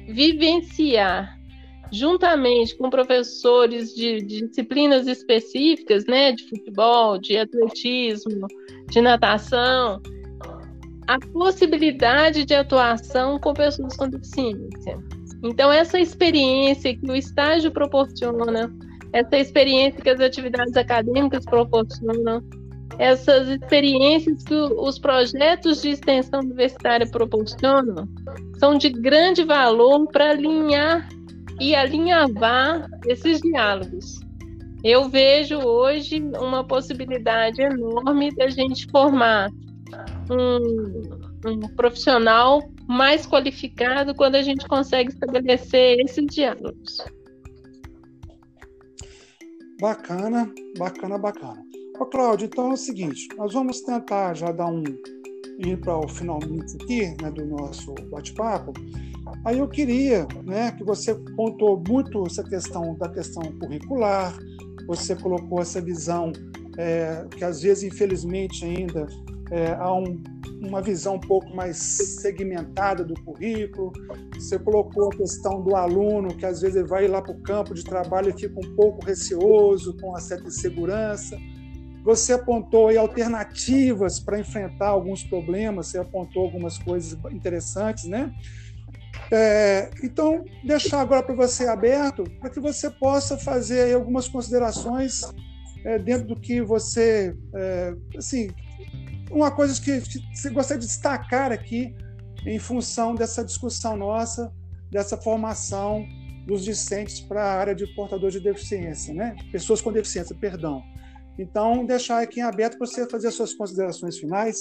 vivenciar, 0.09 1.38
juntamente 1.92 2.76
com 2.76 2.88
professores 2.88 3.94
de, 3.94 4.22
de 4.22 4.48
disciplinas 4.48 5.07
específicas, 5.07 6.07
né, 6.07 6.33
de 6.33 6.48
futebol, 6.48 7.18
de 7.18 7.37
atletismo, 7.37 8.46
de 8.88 9.00
natação, 9.02 10.00
a 11.12 11.18
possibilidade 11.18 12.46
de 12.46 12.55
atuação 12.55 13.38
com 13.38 13.53
pessoas 13.53 13.94
com 13.96 14.09
deficiência. 14.09 14.98
Então, 15.42 15.70
essa 15.70 16.01
experiência 16.01 16.96
que 16.96 17.11
o 17.11 17.14
estágio 17.14 17.70
proporciona, 17.70 18.72
essa 19.12 19.37
experiência 19.37 20.01
que 20.01 20.09
as 20.09 20.20
atividades 20.20 20.75
acadêmicas 20.75 21.44
proporcionam, 21.44 22.42
essas 22.98 23.46
experiências 23.48 24.42
que 24.42 24.55
os 24.55 24.98
projetos 24.98 25.83
de 25.83 25.90
extensão 25.90 26.40
universitária 26.40 27.07
proporcionam, 27.07 28.09
são 28.59 28.79
de 28.79 28.88
grande 28.88 29.44
valor 29.44 30.07
para 30.07 30.31
alinhar 30.31 31.07
e 31.61 31.75
alinhavar 31.75 32.88
esses 33.07 33.38
diálogos. 33.42 34.18
Eu 34.83 35.11
vejo 35.11 35.59
hoje 35.59 36.22
uma 36.40 36.64
possibilidade 36.64 37.61
enorme 37.61 38.35
da 38.35 38.48
gente 38.48 38.90
formar 38.90 39.51
um, 40.31 41.51
um 41.51 41.61
profissional 41.77 42.63
mais 42.89 43.27
qualificado 43.27 44.15
quando 44.15 44.37
a 44.37 44.43
gente 44.43 44.67
consegue 44.67 45.11
estabelecer 45.11 46.01
esses 46.01 46.25
diálogos. 46.27 47.05
Bacana, 49.81 50.53
bacana, 50.79 51.19
bacana. 51.19 51.63
Ô, 51.99 52.07
Cláudio, 52.07 52.47
então 52.47 52.71
é 52.71 52.75
o 52.75 52.77
seguinte, 52.77 53.29
nós 53.37 53.53
vamos 53.53 53.81
tentar 53.81 54.35
já 54.35 54.53
dar 54.53 54.67
um 54.67 54.83
ir 55.59 55.79
para 55.79 55.97
o 55.97 56.09
finalmente 56.09 56.77
aqui, 56.77 57.15
né, 57.23 57.31
do 57.31 57.45
nosso 57.47 57.95
bate-papo. 58.11 58.73
Aí 59.45 59.59
eu 59.59 59.69
queria, 59.69 60.27
né, 60.45 60.73
que 60.73 60.85
você 60.85 61.15
pontuou 61.37 61.83
muito 61.87 62.25
essa 62.27 62.43
questão 62.43 62.95
da 62.97 63.09
questão 63.09 63.43
curricular, 63.59 64.37
você 64.87 65.15
colocou 65.15 65.61
essa 65.61 65.81
visão 65.81 66.33
é, 66.79 67.27
que 67.37 67.45
às 67.45 67.63
vezes, 67.63 67.85
infelizmente, 67.85 68.65
ainda 68.65 69.07
é, 69.53 69.75
há 69.79 69.95
um, 69.95 70.23
uma 70.62 70.81
visão 70.81 71.17
um 71.17 71.21
pouco 71.21 71.55
mais 71.55 71.77
segmentada 71.77 73.05
do 73.05 73.12
currículo. 73.23 73.93
Você 74.35 74.59
colocou 74.59 75.12
a 75.12 75.17
questão 75.17 75.62
do 75.62 75.77
aluno, 75.77 76.35
que 76.35 76.47
às 76.47 76.62
vezes 76.62 76.77
ele 76.77 76.88
vai 76.88 77.07
lá 77.07 77.21
para 77.21 77.33
o 77.33 77.43
campo 77.43 77.75
de 77.75 77.85
trabalho 77.85 78.31
e 78.31 78.41
fica 78.41 78.59
um 78.59 78.75
pouco 78.75 79.05
receoso, 79.05 79.95
com 79.99 80.09
uma 80.09 80.21
certa 80.21 80.47
insegurança. 80.49 81.38
Você 82.03 82.33
apontou 82.33 82.88
aí 82.88 82.97
alternativas 82.97 84.19
para 84.19 84.41
enfrentar 84.41 84.88
alguns 84.88 85.23
problemas, 85.23 85.88
você 85.88 85.99
apontou 85.99 86.45
algumas 86.45 86.79
coisas 86.79 87.17
interessantes, 87.31 88.05
né? 88.05 88.35
É, 89.31 89.91
então, 90.03 90.45
deixar 90.65 91.01
agora 91.01 91.23
para 91.23 91.35
você 91.35 91.67
aberto, 91.67 92.25
para 92.41 92.49
que 92.49 92.59
você 92.59 92.91
possa 92.91 93.37
fazer 93.37 93.95
algumas 93.95 94.27
considerações 94.29 95.23
é, 95.85 95.99
dentro 95.99 96.27
do 96.29 96.37
que 96.37 96.62
você, 96.62 97.37
é, 97.55 97.95
assim, 98.17 98.49
uma 99.33 99.51
coisa 99.51 99.81
que 99.81 100.01
você 100.35 100.51
gostaria 100.51 100.81
de 100.81 100.87
destacar 100.87 101.51
aqui 101.51 101.95
em 102.47 102.59
função 102.59 103.14
dessa 103.14 103.45
discussão 103.45 103.97
nossa, 103.97 104.53
dessa 104.90 105.16
formação 105.16 106.07
dos 106.47 106.64
discentes 106.64 107.21
para 107.21 107.42
a 107.42 107.53
área 107.55 107.75
de 107.75 107.87
portadores 107.95 108.35
de 108.35 108.40
deficiência, 108.40 109.14
né? 109.14 109.37
Pessoas 109.51 109.81
com 109.81 109.92
deficiência, 109.92 110.37
perdão. 110.37 110.83
Então, 111.38 111.87
deixar 111.87 112.23
aqui 112.23 112.40
em 112.40 112.42
aberto 112.42 112.77
para 112.77 112.87
você 112.87 113.09
fazer 113.09 113.29
as 113.29 113.35
suas 113.35 113.55
considerações 113.55 114.18
finais. 114.18 114.57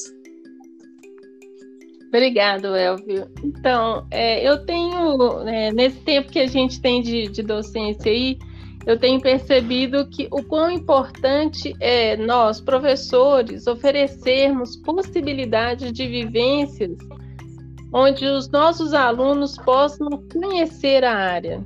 Obrigado, 2.07 2.75
Elvio. 2.75 3.31
Então, 3.43 4.05
é, 4.11 4.47
eu 4.47 4.65
tenho, 4.65 5.47
é, 5.47 5.71
nesse 5.71 5.99
tempo 6.01 6.29
que 6.29 6.39
a 6.39 6.47
gente 6.47 6.81
tem 6.81 7.01
de, 7.01 7.29
de 7.29 7.41
docência 7.41 8.11
aí, 8.11 8.37
eu 8.85 8.97
tenho 8.97 9.21
percebido 9.21 10.07
que 10.09 10.27
o 10.31 10.43
quão 10.43 10.71
importante 10.71 11.73
é 11.79 12.17
nós, 12.17 12.59
professores, 12.59 13.67
oferecermos 13.67 14.75
possibilidades 14.77 15.91
de 15.91 16.07
vivências 16.07 16.97
onde 17.93 18.25
os 18.25 18.49
nossos 18.49 18.93
alunos 18.93 19.57
possam 19.57 20.09
conhecer 20.31 21.03
a 21.03 21.13
área. 21.13 21.63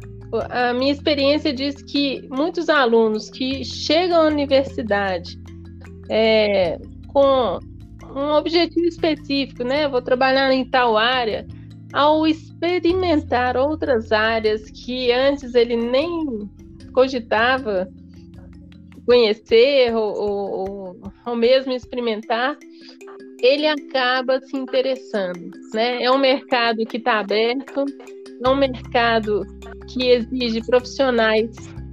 A 0.50 0.74
minha 0.74 0.92
experiência 0.92 1.54
diz 1.54 1.82
que 1.82 2.28
muitos 2.30 2.68
alunos 2.68 3.30
que 3.30 3.64
chegam 3.64 4.22
à 4.22 4.28
universidade 4.28 5.40
é, 6.10 6.80
com 7.14 7.60
um 8.14 8.34
objetivo 8.34 8.86
específico, 8.88 9.64
né? 9.64 9.88
Vou 9.88 10.02
trabalhar 10.02 10.52
em 10.52 10.66
tal 10.66 10.98
área, 10.98 11.46
ao 11.94 12.28
experimentar 12.28 13.56
outras 13.56 14.12
áreas 14.12 14.70
que 14.70 15.12
antes 15.12 15.54
ele 15.54 15.76
nem 15.78 16.50
cogitava 16.96 17.88
conhecer 19.06 19.94
ou, 19.94 20.16
ou, 20.18 21.02
ou 21.26 21.36
mesmo 21.36 21.74
experimentar, 21.74 22.58
ele 23.42 23.68
acaba 23.68 24.40
se 24.40 24.56
interessando. 24.56 25.52
Né? 25.74 26.04
É 26.04 26.10
um 26.10 26.18
mercado 26.18 26.84
que 26.86 26.98
está 26.98 27.20
aberto, 27.20 27.86
é 28.44 28.50
um 28.50 28.56
mercado 28.56 29.46
que 29.88 30.10
exige 30.10 30.66
profissionais 30.66 31.52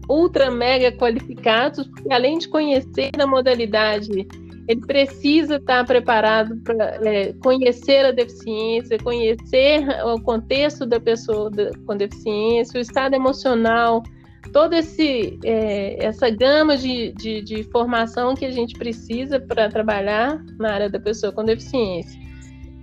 ultra 0.09 0.51
mega 0.51 0.91
qualificados, 0.93 1.87
porque 1.88 2.12
além 2.12 2.38
de 2.38 2.49
conhecer 2.49 3.11
a 3.19 3.27
modalidade, 3.27 4.27
ele 4.69 4.81
precisa 4.87 5.57
estar 5.57 5.85
preparado 5.85 6.57
para 6.62 6.99
é, 7.05 7.33
conhecer 7.43 8.07
a 8.07 8.12
deficiência, 8.12 8.99
conhecer 8.99 9.85
o 10.05 10.21
contexto 10.23 10.87
da 10.87 11.01
pessoa 11.01 11.51
com 11.87 11.97
deficiência, 11.97 12.79
o 12.79 12.81
estado 12.81 13.15
emocional, 13.15 14.03
toda 14.50 14.76
é, 14.78 16.05
essa 16.05 16.31
gama 16.31 16.76
de, 16.76 17.12
de, 17.12 17.42
de, 17.42 17.62
formação 17.64 18.35
que 18.35 18.44
a 18.44 18.50
gente 18.50 18.74
precisa 18.74 19.38
para 19.38 19.68
trabalhar 19.68 20.42
na 20.59 20.72
área 20.72 20.90
da 20.90 20.98
pessoa 20.98 21.33
com 21.33 21.44
deficiência. 21.44 22.20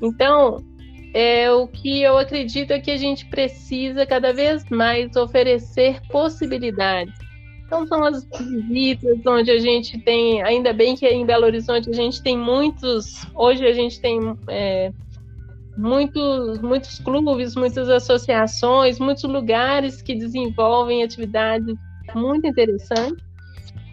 Então, 0.01 0.63
é, 1.13 1.51
o 1.51 1.67
que 1.67 2.01
eu 2.01 2.17
acredito 2.17 2.71
é 2.71 2.79
que 2.79 2.91
a 2.91 2.97
gente 2.97 3.25
precisa 3.25 4.05
cada 4.05 4.31
vez 4.31 4.63
mais 4.69 5.15
oferecer 5.15 5.99
possibilidades. 6.09 7.13
Então, 7.65 7.85
são 7.85 8.03
as 8.03 8.27
visitas 8.67 9.19
onde 9.27 9.51
a 9.51 9.59
gente 9.59 9.99
tem, 9.99 10.41
ainda 10.41 10.73
bem 10.73 10.95
que 10.95 11.07
em 11.07 11.25
Belo 11.25 11.45
Horizonte 11.45 11.89
a 11.89 11.93
gente 11.93 12.21
tem 12.23 12.35
muitos, 12.35 13.25
hoje 13.35 13.65
a 13.65 13.73
gente 13.73 14.01
tem 14.01 14.19
é, 14.47 14.91
muitos, 15.79 16.59
muitos 16.59 16.99
clubes, 16.99 17.55
muitas 17.55 17.89
associações, 17.89 18.99
muitos 18.99 19.23
lugares 19.23 20.01
que 20.01 20.13
desenvolvem 20.13 21.03
atividades 21.03 21.75
muito 22.13 22.45
interessantes. 22.45 23.23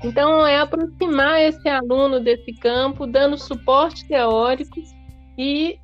Então, 0.04 0.46
é 0.46 0.58
aproximar 0.58 1.40
esse 1.40 1.68
aluno 1.68 2.20
desse 2.20 2.52
campo, 2.54 3.06
dando 3.06 3.38
suporte 3.38 4.06
teórico 4.06 4.80
e 5.38 5.78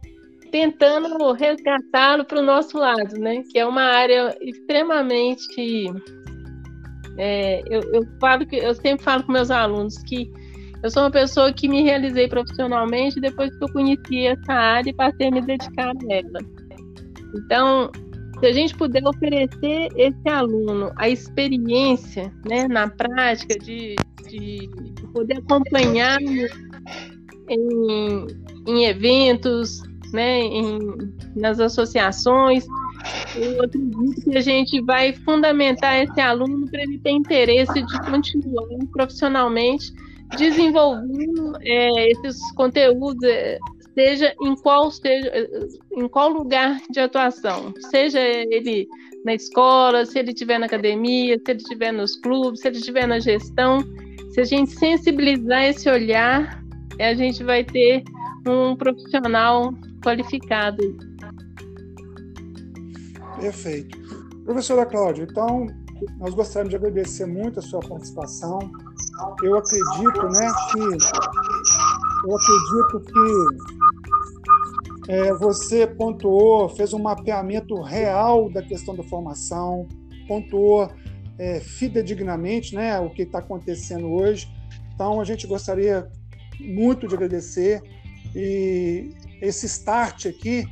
tentando 0.51 1.33
resgatá-lo 1.33 2.25
para 2.25 2.41
o 2.41 2.43
nosso 2.43 2.79
lado, 2.79 3.19
né? 3.19 3.43
Que 3.51 3.59
é 3.59 3.67
uma 3.67 3.83
área 3.83 4.37
extremamente. 4.41 5.87
É, 7.17 7.62
eu, 7.71 7.81
eu, 7.93 8.03
falo 8.21 8.47
que 8.47 8.57
eu 8.57 8.75
sempre 8.75 9.05
falo 9.05 9.23
com 9.23 9.33
meus 9.33 9.51
alunos 9.51 9.99
que 10.03 10.31
eu 10.83 10.90
sou 10.90 11.05
uma 11.05 11.11
pessoa 11.11 11.53
que 11.53 11.68
me 11.68 11.83
realizei 11.83 12.29
profissionalmente 12.29 13.21
depois 13.21 13.57
que 13.57 13.64
eu 13.64 13.73
conheci 13.73 14.27
essa 14.27 14.53
área 14.53 14.90
e 14.90 14.95
passei 14.95 15.29
a 15.29 15.31
me 15.31 15.40
dedicar 15.40 15.90
a 15.90 16.12
ela. 16.12 16.38
Então, 17.35 17.90
se 18.40 18.47
a 18.47 18.53
gente 18.53 18.77
puder 18.77 19.07
oferecer 19.07 19.88
esse 19.97 20.29
aluno 20.29 20.92
a 20.97 21.09
experiência 21.09 22.33
né, 22.45 22.66
na 22.66 22.88
prática 22.88 23.57
de, 23.59 23.95
de 24.29 24.68
poder 25.12 25.38
acompanhar 25.38 26.18
em, 27.49 28.27
em 28.66 28.85
eventos, 28.85 29.83
né, 30.12 30.40
em, 30.40 30.79
nas 31.37 31.61
associações, 31.61 32.66
eu 33.37 33.62
acredito 33.62 34.21
que 34.31 34.37
a 34.37 34.40
gente 34.40 34.81
vai 34.83 35.12
fundamentar 35.12 36.03
esse 36.03 36.21
aluno 36.21 36.68
para 36.68 36.83
ele 36.83 36.99
ter 36.99 37.11
interesse 37.11 37.81
de 37.81 38.11
continuar 38.11 38.66
profissionalmente 38.92 39.92
desenvolvendo 40.37 41.57
é, 41.61 42.11
esses 42.11 42.38
conteúdos, 42.53 43.23
é, 43.25 43.59
seja 43.95 44.35
em 44.42 44.55
qual 44.57 44.90
seja 44.90 45.31
em 45.97 46.09
qual 46.09 46.31
lugar 46.31 46.81
de 46.90 47.01
atuação, 47.01 47.73
seja 47.90 48.21
ele 48.21 48.88
na 49.25 49.35
escola, 49.35 50.05
se 50.05 50.18
ele 50.18 50.31
estiver 50.31 50.59
na 50.59 50.66
academia, 50.66 51.38
se 51.38 51.51
ele 51.51 51.61
estiver 51.61 51.92
nos 51.92 52.16
clubes, 52.16 52.61
se 52.61 52.68
ele 52.68 52.79
estiver 52.79 53.07
na 53.07 53.21
gestão, 53.21 53.79
se 54.31 54.40
a 54.40 54.45
gente 54.45 54.73
sensibilizar 54.73 55.64
esse 55.64 55.88
olhar, 55.88 56.62
a 56.99 57.14
gente 57.14 57.45
vai 57.45 57.64
ter 57.64 58.03
um 58.47 58.75
profissional 58.75 59.73
qualificado. 60.03 60.83
Perfeito. 63.38 64.01
Professora 64.45 64.87
Cláudia, 64.87 65.27
então, 65.31 65.66
nós 66.19 66.35
gostaríamos 66.35 66.71
de 66.71 66.77
agradecer 66.77 67.27
muito 67.27 67.59
a 67.59 67.62
sua 67.62 67.81
participação. 67.81 68.61
Eu 69.43 69.57
acredito, 69.57 70.29
né, 70.29 70.53
que 70.71 70.79
eu 72.27 72.37
acredito 72.37 73.01
que 73.12 73.23
é, 75.12 75.35
você 75.35 75.87
pontuou, 75.87 76.69
fez 76.69 76.93
um 76.93 76.99
mapeamento 76.99 77.81
real 77.81 78.51
da 78.51 78.62
questão 78.62 78.95
da 78.95 79.03
formação, 79.03 79.88
pontuou 80.29 80.91
é, 81.38 81.61
fidedignamente, 81.61 82.75
né, 82.75 83.01
o 83.01 83.09
que 83.11 83.23
está 83.23 83.38
acontecendo 83.38 84.12
hoje. 84.12 84.47
Então, 84.95 85.21
a 85.21 85.25
gente 85.25 85.47
gostaria 85.47 86.07
muito 86.61 87.09
de 87.09 87.15
agradecer 87.15 87.83
e 88.35 89.11
esse 89.41 89.67
start 89.67 90.27
aqui 90.27 90.65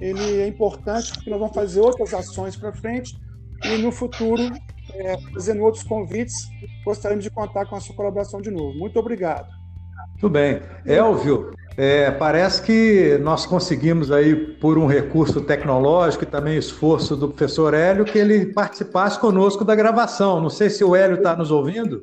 ele 0.00 0.40
é 0.40 0.48
importante 0.48 1.12
porque 1.12 1.30
nós 1.30 1.38
vamos 1.38 1.54
fazer 1.54 1.80
outras 1.80 2.12
ações 2.12 2.56
para 2.56 2.72
frente 2.72 3.16
e 3.64 3.78
no 3.78 3.92
futuro, 3.92 4.50
é, 4.96 5.18
fazendo 5.32 5.62
outros 5.62 5.82
convites, 5.82 6.34
gostaríamos 6.84 7.24
de 7.24 7.30
contar 7.30 7.66
com 7.66 7.76
a 7.76 7.80
sua 7.80 7.94
colaboração 7.94 8.40
de 8.40 8.50
novo. 8.50 8.78
Muito 8.78 8.98
obrigado. 8.98 9.46
Tudo 10.20 10.32
bem. 10.32 10.60
Elvio, 10.86 11.50
é, 11.76 12.10
parece 12.10 12.62
que 12.62 13.18
nós 13.22 13.46
conseguimos 13.46 14.12
aí, 14.12 14.34
por 14.34 14.78
um 14.78 14.86
recurso 14.86 15.40
tecnológico 15.40 16.24
e 16.24 16.26
também 16.26 16.56
esforço 16.56 17.16
do 17.16 17.28
professor 17.28 17.74
Hélio, 17.74 18.04
que 18.04 18.18
ele 18.18 18.46
participasse 18.46 19.18
conosco 19.18 19.64
da 19.64 19.74
gravação. 19.74 20.40
Não 20.40 20.50
sei 20.50 20.70
se 20.70 20.84
o 20.84 20.94
Hélio 20.94 21.16
está 21.16 21.36
nos 21.36 21.50
ouvindo. 21.50 22.00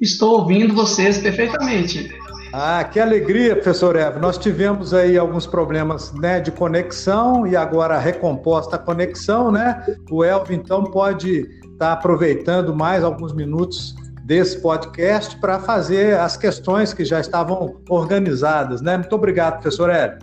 Estou 0.00 0.40
ouvindo 0.40 0.74
vocês 0.74 1.18
perfeitamente. 1.18 2.08
Ah, 2.52 2.82
que 2.84 2.98
alegria, 3.00 3.54
professor 3.54 3.96
Evo. 3.96 4.20
Nós 4.20 4.38
tivemos 4.38 4.94
aí 4.94 5.18
alguns 5.18 5.46
problemas 5.46 6.12
né, 6.14 6.40
de 6.40 6.50
conexão 6.50 7.46
e 7.46 7.56
agora 7.56 7.98
recomposta 7.98 8.76
a 8.76 8.78
conexão, 8.78 9.50
né? 9.50 9.84
O 10.10 10.24
Elvio, 10.24 10.54
então, 10.54 10.84
pode 10.84 11.46
estar 11.78 11.86
tá 11.86 11.92
aproveitando 11.92 12.74
mais 12.74 13.04
alguns 13.04 13.32
minutos 13.32 13.94
desse 14.24 14.60
podcast 14.60 15.38
para 15.38 15.60
fazer 15.60 16.18
as 16.18 16.36
questões 16.36 16.92
que 16.92 17.04
já 17.04 17.20
estavam 17.20 17.80
organizadas, 17.88 18.82
né? 18.82 18.96
Muito 18.96 19.14
obrigado, 19.14 19.54
professor 19.54 19.88
Hélio. 19.88 20.18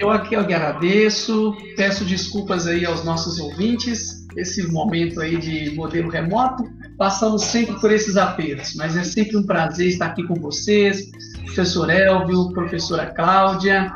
Eu 0.00 0.10
aqui 0.10 0.34
agradeço, 0.34 1.56
peço 1.76 2.04
desculpas 2.04 2.66
aí 2.66 2.84
aos 2.84 3.04
nossos 3.04 3.38
ouvintes, 3.38 4.26
esse 4.36 4.66
momento 4.72 5.20
aí 5.20 5.36
de 5.36 5.70
modelo 5.76 6.10
remoto, 6.10 6.64
passamos 6.98 7.44
sempre 7.44 7.78
por 7.80 7.92
esses 7.92 8.16
apelos, 8.16 8.74
mas 8.74 8.96
é 8.96 9.04
sempre 9.04 9.36
um 9.36 9.44
prazer 9.44 9.86
estar 9.86 10.06
aqui 10.06 10.26
com 10.26 10.34
vocês, 10.34 11.08
professor 11.44 11.88
Elvio, 11.90 12.52
professora 12.52 13.06
Cláudia. 13.06 13.92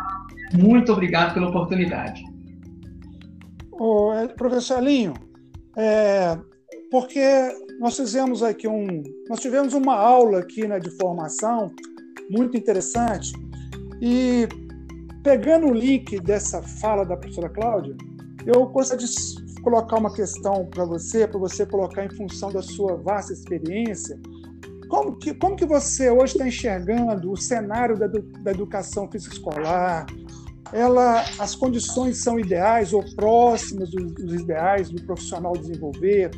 Muito 0.55 0.93
obrigado 0.93 1.35
pela 1.35 1.49
oportunidade. 1.49 2.23
Ô, 3.73 4.13
é, 4.15 4.29
professor 4.29 4.79
Elinho, 4.79 5.15
é, 5.77 6.39
porque 6.91 7.23
nós 7.79 7.97
fizemos 7.97 8.43
aqui 8.43 8.69
um. 8.69 9.03
Nós 9.29 9.41
tivemos 9.41 9.75
uma 9.75 9.95
aula 9.95 10.41
aqui 10.41 10.67
né, 10.67 10.79
de 10.79 10.91
formação 10.91 11.71
muito 12.31 12.57
interessante 12.57 13.33
e 14.01 14.49
pegando 15.23 15.67
o 15.67 15.75
link 15.75 16.19
dessa 16.21 16.63
fala 16.63 17.05
da 17.05 17.17
professora 17.17 17.49
Cláudia, 17.49 17.97
eu 18.45 18.67
gostaria 18.67 19.07
de 19.07 19.63
colocar 19.63 19.99
uma 19.99 20.13
questão 20.13 20.67
para 20.67 20.85
você, 20.85 21.27
para 21.27 21.39
você 21.39 21.67
colocar 21.67 22.05
em 22.05 22.11
função 22.11 22.51
da 22.53 22.63
sua 22.63 22.97
vasta 22.97 23.33
experiência 23.33 24.19
como 24.89 25.17
que, 25.17 25.35
como 25.35 25.57
que 25.57 25.67
você 25.67 26.11
hoje 26.11 26.35
está 26.35 26.47
enxergando 26.47 27.33
o 27.33 27.37
cenário 27.37 27.99
da, 27.99 28.07
da 28.07 28.51
educação 28.51 29.11
física 29.11 29.35
escolar? 29.35 30.07
Ela, 30.73 31.25
as 31.39 31.55
condições 31.55 32.23
são 32.23 32.39
ideais 32.39 32.93
ou 32.93 33.03
próximas 33.15 33.91
dos, 33.91 34.13
dos 34.15 34.35
ideais 34.35 34.91
do 34.91 35.03
profissional 35.03 35.53
desenvolver? 35.57 36.31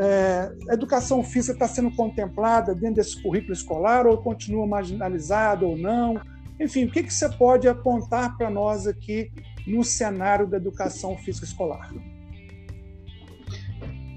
É, 0.00 0.52
a 0.70 0.74
educação 0.74 1.24
física 1.24 1.54
está 1.54 1.66
sendo 1.66 1.90
contemplada 1.90 2.72
dentro 2.72 2.96
desse 2.96 3.20
currículo 3.20 3.52
escolar 3.52 4.06
ou 4.06 4.16
continua 4.18 4.66
marginalizada 4.66 5.66
ou 5.66 5.76
não? 5.76 6.20
Enfim, 6.60 6.84
o 6.84 6.90
que, 6.90 7.02
que 7.02 7.12
você 7.12 7.28
pode 7.28 7.66
apontar 7.66 8.36
para 8.36 8.48
nós 8.48 8.86
aqui 8.86 9.30
no 9.66 9.82
cenário 9.82 10.46
da 10.46 10.56
educação 10.56 11.16
física 11.16 11.44
escolar? 11.44 11.92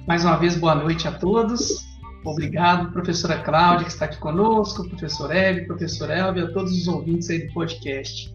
Mais 0.08 0.24
uma 0.24 0.38
vez, 0.38 0.56
boa 0.56 0.76
noite 0.76 1.08
a 1.08 1.12
todos. 1.12 1.90
Obrigado, 2.24 2.92
professora 2.92 3.42
Cláudia, 3.42 3.86
que 3.86 3.92
está 3.92 4.06
aqui 4.06 4.20
conosco, 4.20 4.88
professor 4.88 5.32
Hélio, 5.36 5.66
professor 5.66 6.12
Elvio, 6.12 6.46
a 6.46 6.52
todos 6.52 6.72
os 6.72 6.88
ouvintes 6.88 7.30
aí 7.30 7.48
do 7.48 7.54
podcast. 7.54 8.32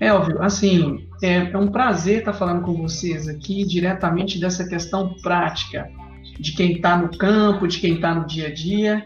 Elvio, 0.00 0.42
assim, 0.42 1.06
é, 1.22 1.50
é 1.52 1.58
um 1.58 1.68
prazer 1.68 2.20
estar 2.20 2.32
falando 2.32 2.62
com 2.62 2.74
vocês 2.74 3.28
aqui 3.28 3.64
diretamente 3.64 4.40
dessa 4.40 4.66
questão 4.66 5.14
prática, 5.22 5.88
de 6.40 6.52
quem 6.52 6.72
está 6.72 6.96
no 6.96 7.16
campo, 7.16 7.68
de 7.68 7.78
quem 7.78 7.94
está 7.94 8.14
no 8.14 8.26
dia 8.26 8.48
a 8.48 8.54
dia, 8.54 9.04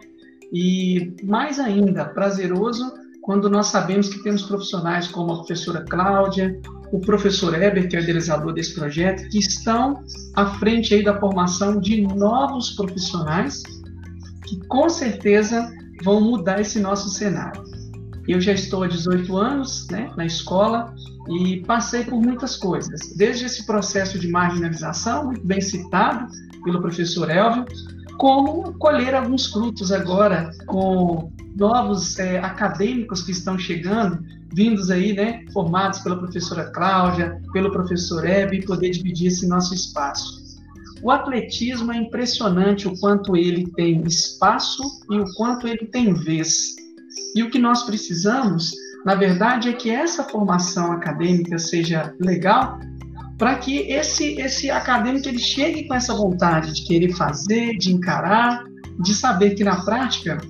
e 0.53 1.15
mais 1.25 1.59
ainda, 1.59 2.05
prazeroso 2.05 2.93
quando 3.21 3.49
nós 3.49 3.69
sabemos 3.69 4.09
que 4.09 4.23
temos 4.23 4.43
profissionais 4.43 5.09
como 5.09 5.33
a 5.33 5.37
professora 5.37 5.83
Cláudia, 5.83 6.61
o 6.93 7.01
professor 7.01 7.55
Eber, 7.61 7.89
que 7.89 7.97
é 7.97 8.01
o 8.01 8.03
idealizador 8.03 8.53
desse 8.53 8.75
projeto, 8.75 9.29
que 9.31 9.39
estão 9.39 10.05
à 10.35 10.47
frente 10.59 10.95
aí 10.95 11.03
da 11.03 11.19
formação 11.19 11.81
de 11.81 12.03
novos 12.03 12.71
profissionais 12.73 13.63
que 14.47 14.61
com 14.67 14.89
certeza 14.91 15.73
vão 16.05 16.21
mudar 16.21 16.61
esse 16.61 16.79
nosso 16.79 17.09
cenário. 17.09 17.65
Eu 18.29 18.41
já 18.41 18.53
estou 18.53 18.83
há 18.83 18.87
18 18.87 19.37
anos 19.37 19.87
né, 19.91 20.11
na 20.17 20.27
escola 20.27 20.95
e 21.41 21.61
passei 21.67 22.05
por 22.05 22.21
muitas 22.21 22.57
coisas, 22.57 23.01
desde 23.17 23.47
esse 23.47 23.65
processo 23.65 24.19
de 24.19 24.29
marginalização, 24.29 25.27
muito 25.27 25.47
bem 25.47 25.61
citado 25.63 26.27
pelo 26.65 26.81
professor 26.81 27.31
Elvio, 27.31 27.65
como 28.19 28.73
colher 28.79 29.15
alguns 29.15 29.47
frutos 29.47 29.93
agora 29.93 30.51
com 30.67 31.33
novos 31.57 32.19
é, 32.19 32.39
acadêmicos 32.39 33.23
que 33.23 33.31
estão 33.31 33.59
chegando, 33.59 34.19
vindos 34.53 34.91
aí, 34.91 35.13
né, 35.13 35.45
formados 35.53 36.01
pela 36.01 36.17
professora 36.17 36.71
Cláudia, 36.71 37.41
pelo 37.53 37.71
professor 37.71 38.25
Hebe, 38.25 38.65
poder 38.65 38.91
dividir 38.91 39.29
esse 39.29 39.47
nosso 39.47 39.75
espaço. 39.75 40.45
O 41.03 41.11
atletismo 41.11 41.93
é 41.93 41.97
impressionante 41.97 42.89
o 42.89 42.99
quanto 42.99 43.37
ele 43.37 43.71
tem 43.73 44.03
espaço 44.07 44.83
e 45.11 45.19
o 45.19 45.25
quanto 45.35 45.69
ele 45.69 45.87
tem 45.87 46.15
vez. 46.15 46.75
E 47.37 47.43
o 47.43 47.51
que 47.51 47.59
nós 47.59 47.83
precisamos, 47.83 48.73
na 49.05 49.15
verdade, 49.15 49.69
é 49.69 49.73
que 49.73 49.91
essa 49.91 50.25
formação 50.25 50.93
acadêmica 50.93 51.59
seja 51.59 52.15
legal 52.21 52.79
para 53.45 53.57
que 53.57 53.93
esse 53.93 54.41
esse 54.41 54.71
acadêmico 54.71 55.29
ele 55.29 55.39
chegue 55.39 55.87
com 55.87 55.93
essa 55.93 56.15
vontade 56.15 56.73
de 56.73 56.83
querer 56.83 57.13
fazer, 57.13 57.77
de 57.77 57.93
encarar, 57.93 58.65
de 59.01 59.15
saber 59.15 59.51
que 59.51 59.63
na 59.63 59.85
prática 59.85 60.41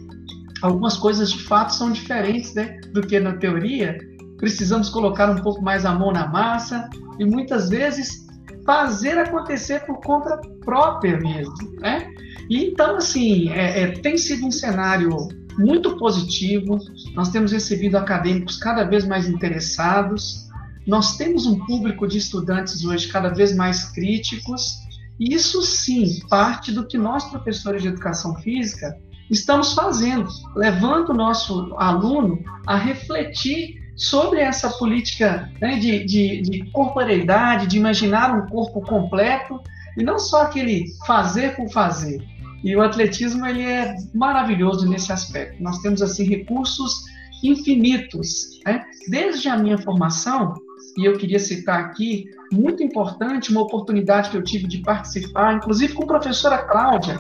algumas 0.62 0.96
coisas 0.96 1.32
de 1.32 1.42
fato 1.42 1.74
são 1.74 1.90
diferentes 1.90 2.54
né, 2.54 2.78
do 2.92 3.04
que 3.04 3.18
na 3.18 3.32
teoria. 3.32 3.98
Precisamos 4.36 4.90
colocar 4.90 5.28
um 5.28 5.42
pouco 5.42 5.60
mais 5.60 5.84
a 5.84 5.92
mão 5.92 6.12
na 6.12 6.28
massa 6.28 6.88
e 7.18 7.24
muitas 7.24 7.68
vezes 7.68 8.28
fazer 8.64 9.18
acontecer 9.18 9.84
por 9.86 10.00
conta 10.00 10.40
própria 10.64 11.18
mesmo, 11.18 11.52
né? 11.80 12.08
E 12.48 12.64
então, 12.66 12.98
assim, 12.98 13.50
é, 13.50 13.80
é, 13.80 13.86
tem 13.88 14.16
sido 14.16 14.46
um 14.46 14.52
cenário 14.52 15.10
muito 15.58 15.96
positivo. 15.96 16.78
Nós 17.16 17.30
temos 17.30 17.50
recebido 17.50 17.96
acadêmicos 17.96 18.56
cada 18.56 18.84
vez 18.84 19.04
mais 19.04 19.28
interessados. 19.28 20.43
Nós 20.86 21.16
temos 21.16 21.46
um 21.46 21.58
público 21.64 22.06
de 22.06 22.18
estudantes 22.18 22.84
hoje 22.84 23.08
cada 23.08 23.30
vez 23.30 23.54
mais 23.54 23.90
críticos. 23.92 24.78
E 25.18 25.34
isso 25.34 25.62
sim 25.62 26.20
parte 26.28 26.72
do 26.72 26.86
que 26.86 26.98
nós, 26.98 27.24
professores 27.24 27.82
de 27.82 27.88
educação 27.88 28.34
física, 28.36 28.96
estamos 29.30 29.72
fazendo, 29.72 30.28
levando 30.54 31.10
o 31.10 31.14
nosso 31.14 31.74
aluno 31.78 32.38
a 32.66 32.76
refletir 32.76 33.82
sobre 33.96 34.40
essa 34.40 34.68
política 34.70 35.50
né, 35.60 35.78
de, 35.78 36.04
de, 36.04 36.42
de 36.42 36.70
corporeidade, 36.72 37.68
de 37.68 37.78
imaginar 37.78 38.36
um 38.36 38.46
corpo 38.48 38.80
completo, 38.82 39.60
e 39.96 40.02
não 40.02 40.18
só 40.18 40.42
aquele 40.42 40.86
fazer 41.06 41.54
por 41.54 41.70
fazer. 41.70 42.20
E 42.64 42.74
o 42.74 42.82
atletismo 42.82 43.46
ele 43.46 43.62
é 43.62 43.94
maravilhoso 44.12 44.88
nesse 44.88 45.12
aspecto. 45.12 45.62
Nós 45.62 45.78
temos 45.78 46.02
assim 46.02 46.24
recursos 46.24 47.04
infinitos. 47.42 48.60
Né? 48.64 48.84
Desde 49.08 49.48
a 49.48 49.56
minha 49.56 49.78
formação, 49.78 50.54
e 50.96 51.04
eu 51.04 51.16
queria 51.16 51.38
citar 51.38 51.80
aqui, 51.80 52.30
muito 52.52 52.82
importante, 52.82 53.50
uma 53.50 53.62
oportunidade 53.62 54.30
que 54.30 54.36
eu 54.36 54.42
tive 54.42 54.66
de 54.66 54.78
participar, 54.78 55.54
inclusive 55.54 55.94
com 55.94 56.04
a 56.04 56.06
professora 56.06 56.58
Cláudia, 56.58 57.18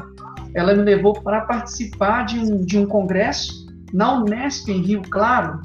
ela 0.54 0.74
me 0.74 0.82
levou 0.82 1.12
para 1.12 1.40
participar 1.42 2.24
de 2.24 2.38
um, 2.38 2.64
de 2.64 2.78
um 2.78 2.86
congresso 2.86 3.66
na 3.92 4.20
Unesp, 4.20 4.68
em 4.68 4.80
Rio 4.80 5.02
Claro, 5.02 5.60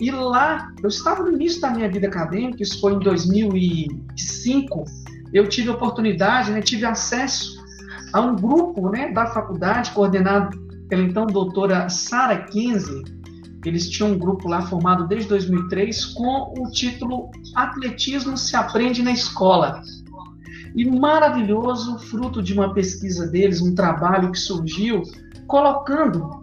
e 0.00 0.10
lá, 0.10 0.72
eu 0.82 0.88
estava 0.88 1.22
no 1.22 1.32
início 1.32 1.60
da 1.60 1.70
minha 1.70 1.88
vida 1.88 2.08
acadêmica, 2.08 2.62
isso 2.62 2.80
foi 2.80 2.94
em 2.94 2.98
2005, 2.98 4.84
eu 5.32 5.46
tive 5.48 5.70
oportunidade, 5.70 6.50
né, 6.50 6.60
tive 6.60 6.84
acesso 6.84 7.62
a 8.12 8.20
um 8.20 8.34
grupo 8.34 8.90
né, 8.90 9.12
da 9.12 9.26
faculdade, 9.26 9.92
coordenado 9.92 10.58
pela 10.88 11.02
então 11.02 11.26
doutora 11.26 11.88
Sara 11.88 12.44
Kinsey, 12.44 13.02
eles 13.64 13.88
tinham 13.88 14.12
um 14.12 14.18
grupo 14.18 14.48
lá 14.48 14.62
formado 14.62 15.06
desde 15.06 15.28
2003 15.28 16.06
com 16.06 16.54
o 16.58 16.70
título 16.70 17.30
Atletismo 17.54 18.36
se 18.36 18.56
aprende 18.56 19.02
na 19.02 19.12
escola. 19.12 19.82
E 20.74 20.88
maravilhoso, 20.88 21.98
fruto 21.98 22.42
de 22.42 22.54
uma 22.54 22.72
pesquisa 22.72 23.26
deles, 23.26 23.60
um 23.60 23.74
trabalho 23.74 24.32
que 24.32 24.38
surgiu, 24.38 25.02
colocando 25.46 26.42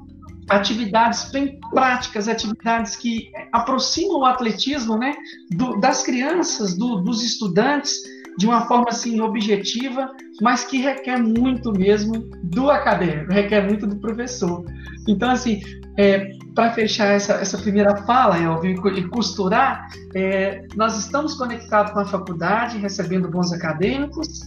atividades 0.50 1.32
bem 1.32 1.60
práticas, 1.72 2.28
atividades 2.28 2.96
que 2.96 3.32
aproximam 3.52 4.20
o 4.20 4.26
atletismo 4.26 4.98
né, 4.98 5.16
do, 5.52 5.80
das 5.80 6.04
crianças, 6.04 6.76
do, 6.76 6.98
dos 6.98 7.24
estudantes, 7.24 7.96
de 8.38 8.46
uma 8.46 8.68
forma 8.68 8.86
assim 8.90 9.20
objetiva, 9.20 10.10
mas 10.42 10.64
que 10.64 10.78
requer 10.78 11.18
muito 11.18 11.72
mesmo 11.72 12.14
do 12.44 12.70
acadêmico, 12.70 13.34
requer 13.34 13.68
muito 13.68 13.86
do 13.86 13.98
professor. 13.98 14.64
Então, 15.08 15.30
assim, 15.30 15.62
é, 15.98 16.32
para 16.60 16.74
fechar 16.74 17.14
essa, 17.14 17.34
essa 17.36 17.58
primeira 17.58 17.96
fala, 18.04 18.38
Elvio, 18.38 18.86
e 18.90 19.08
costurar, 19.08 19.88
é, 20.14 20.68
nós 20.76 20.98
estamos 20.98 21.36
conectados 21.36 21.94
com 21.94 22.00
a 22.00 22.06
faculdade, 22.06 22.78
recebendo 22.78 23.30
bons 23.30 23.54
acadêmicos, 23.54 24.42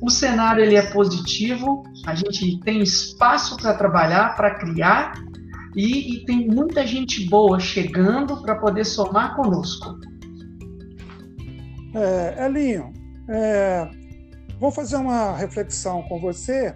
o 0.00 0.08
cenário 0.08 0.64
ele 0.64 0.76
é 0.76 0.82
positivo, 0.90 1.82
a 2.06 2.14
gente 2.14 2.58
tem 2.60 2.80
espaço 2.80 3.54
para 3.58 3.74
trabalhar, 3.74 4.34
para 4.34 4.54
criar, 4.54 5.12
e, 5.76 6.14
e, 6.14 6.24
tem 6.24 6.48
muita 6.48 6.86
gente 6.86 7.28
boa 7.28 7.60
chegando 7.60 8.40
para 8.40 8.54
poder 8.54 8.84
somar 8.84 9.36
conosco. 9.36 10.00
É, 11.94 12.46
Elinho, 12.46 12.92
é, 13.28 13.88
vou 14.58 14.72
fazer 14.72 14.96
uma 14.96 15.36
reflexão 15.36 16.02
com 16.04 16.18
você. 16.18 16.74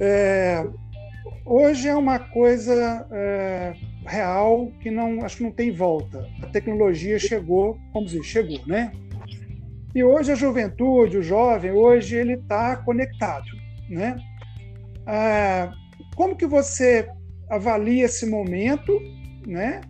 É, 0.00 0.64
Hoje 1.44 1.88
é 1.88 1.94
uma 1.94 2.18
coisa 2.18 3.06
é, 3.10 3.74
real 4.06 4.72
que 4.80 4.90
não 4.90 5.24
acho 5.24 5.38
que 5.38 5.42
não 5.42 5.52
tem 5.52 5.70
volta. 5.70 6.26
A 6.42 6.46
tecnologia 6.46 7.18
chegou, 7.18 7.78
vamos 7.92 8.10
dizer, 8.10 8.24
chegou, 8.24 8.60
né? 8.66 8.92
E 9.94 10.02
hoje 10.02 10.32
a 10.32 10.34
juventude, 10.34 11.18
o 11.18 11.22
jovem, 11.22 11.70
hoje 11.70 12.16
ele 12.16 12.34
está 12.34 12.76
conectado, 12.76 13.46
né? 13.88 14.16
É, 15.06 15.70
como 16.16 16.36
que 16.36 16.46
você 16.46 17.08
avalia 17.50 18.06
esse 18.06 18.26
momento, 18.26 18.98
né? 19.46 19.80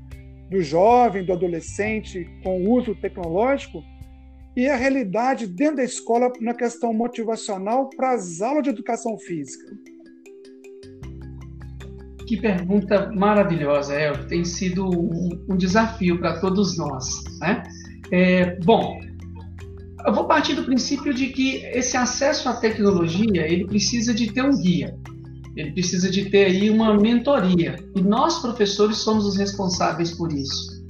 Do 0.51 0.61
jovem, 0.61 1.25
do 1.25 1.33
adolescente 1.33 2.29
com 2.43 2.69
uso 2.69 2.95
tecnológico 2.95 3.83
e 4.55 4.69
a 4.69 4.77
realidade 4.77 5.47
dentro 5.47 5.77
da 5.77 5.85
escola 5.85 6.31
na 6.41 6.53
questão 6.53 6.93
motivacional 6.93 7.89
para 7.89 8.13
as 8.13 8.43
aulas 8.43 8.65
de 8.65 8.71
educação 8.71 9.19
física? 9.19 9.92
Que 12.33 12.39
pergunta 12.39 13.13
maravilhosa, 13.15 13.93
é, 13.93 14.11
tem 14.11 14.43
sido 14.43 14.87
um, 14.89 15.45
um 15.51 15.55
desafio 15.55 16.19
para 16.19 16.41
todos 16.41 16.79
nós. 16.79 17.23
Né? 17.39 17.63
É, 18.11 18.59
bom, 18.65 18.99
eu 20.07 20.15
vou 20.15 20.25
partir 20.25 20.55
do 20.55 20.65
princípio 20.65 21.13
de 21.13 21.27
que 21.27 21.57
esse 21.75 21.95
acesso 21.95 22.49
à 22.49 22.55
tecnologia 22.55 23.47
ele 23.47 23.67
precisa 23.67 24.15
de 24.15 24.33
ter 24.33 24.43
um 24.43 24.57
guia, 24.59 24.97
ele 25.55 25.73
precisa 25.73 26.11
de 26.11 26.31
ter 26.31 26.47
aí 26.47 26.71
uma 26.71 26.95
mentoria 26.99 27.77
e 27.95 28.01
nós 28.01 28.39
professores 28.39 28.97
somos 28.97 29.27
os 29.27 29.37
responsáveis 29.37 30.13
por 30.13 30.33
isso. 30.33 30.83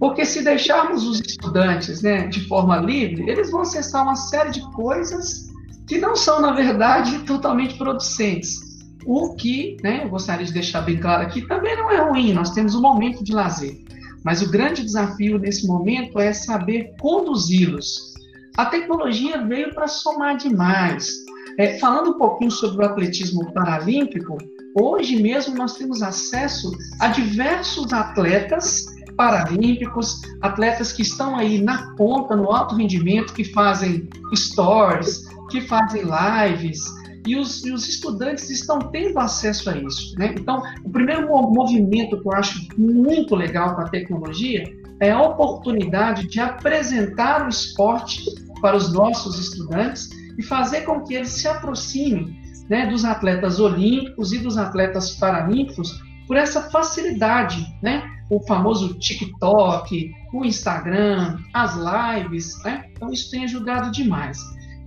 Porque 0.00 0.24
se 0.24 0.42
deixarmos 0.42 1.06
os 1.06 1.20
estudantes 1.20 2.00
né, 2.00 2.28
de 2.28 2.40
forma 2.48 2.78
livre, 2.78 3.28
eles 3.28 3.50
vão 3.50 3.60
acessar 3.60 4.04
uma 4.04 4.16
série 4.16 4.52
de 4.52 4.62
coisas 4.72 5.48
que 5.86 5.98
não 5.98 6.16
são, 6.16 6.40
na 6.40 6.52
verdade, 6.52 7.18
totalmente 7.28 7.76
producentes. 7.76 8.67
O 9.04 9.34
que, 9.34 9.76
né, 9.82 10.02
eu 10.04 10.08
gostaria 10.08 10.44
de 10.44 10.52
deixar 10.52 10.82
bem 10.82 10.98
claro 10.98 11.22
aqui, 11.22 11.46
também 11.46 11.76
não 11.76 11.90
é 11.90 12.00
ruim, 12.00 12.32
nós 12.32 12.50
temos 12.50 12.74
um 12.74 12.80
momento 12.80 13.22
de 13.22 13.32
lazer. 13.32 13.78
Mas 14.24 14.42
o 14.42 14.50
grande 14.50 14.82
desafio 14.82 15.38
nesse 15.38 15.66
momento 15.66 16.18
é 16.18 16.32
saber 16.32 16.92
conduzi-los. 17.00 18.14
A 18.56 18.66
tecnologia 18.66 19.44
veio 19.46 19.72
para 19.72 19.86
somar 19.86 20.36
demais. 20.36 21.08
É, 21.56 21.78
falando 21.78 22.10
um 22.10 22.18
pouquinho 22.18 22.50
sobre 22.50 22.84
o 22.84 22.88
atletismo 22.88 23.52
paralímpico, 23.52 24.36
hoje 24.80 25.20
mesmo 25.22 25.56
nós 25.56 25.74
temos 25.74 26.02
acesso 26.02 26.70
a 27.00 27.08
diversos 27.08 27.92
atletas 27.92 28.86
paralímpicos, 29.16 30.20
atletas 30.40 30.92
que 30.92 31.02
estão 31.02 31.36
aí 31.36 31.60
na 31.60 31.94
ponta, 31.96 32.36
no 32.36 32.52
alto 32.52 32.76
rendimento, 32.76 33.34
que 33.34 33.44
fazem 33.44 34.08
stories, 34.34 35.24
que 35.50 35.60
fazem 35.62 36.02
lives, 36.02 36.84
e 37.26 37.36
os, 37.36 37.64
e 37.64 37.72
os 37.72 37.88
estudantes 37.88 38.50
estão 38.50 38.78
tendo 38.78 39.18
acesso 39.18 39.70
a 39.70 39.76
isso. 39.76 40.18
Né? 40.18 40.34
Então, 40.38 40.62
o 40.84 40.90
primeiro 40.90 41.28
movimento 41.28 42.20
que 42.20 42.28
eu 42.28 42.32
acho 42.32 42.66
muito 42.76 43.34
legal 43.34 43.74
com 43.74 43.82
a 43.82 43.88
tecnologia 43.88 44.64
é 45.00 45.10
a 45.10 45.22
oportunidade 45.22 46.26
de 46.28 46.40
apresentar 46.40 47.46
o 47.46 47.48
esporte 47.48 48.24
para 48.60 48.76
os 48.76 48.92
nossos 48.92 49.38
estudantes 49.38 50.08
e 50.36 50.42
fazer 50.42 50.82
com 50.82 51.02
que 51.02 51.14
eles 51.14 51.30
se 51.30 51.48
aproximem 51.48 52.36
né, 52.68 52.86
dos 52.86 53.04
atletas 53.04 53.58
olímpicos 53.60 54.32
e 54.32 54.38
dos 54.38 54.58
atletas 54.58 55.12
paralímpicos 55.12 56.00
por 56.26 56.36
essa 56.36 56.70
facilidade, 56.70 57.66
né? 57.82 58.02
O 58.30 58.40
famoso 58.46 58.98
TikTok, 58.98 60.12
o 60.34 60.44
Instagram, 60.44 61.38
as 61.54 61.74
lives, 61.74 62.62
né? 62.62 62.84
Então 62.92 63.10
isso 63.10 63.30
tem 63.30 63.44
ajudado 63.44 63.90
demais. 63.90 64.38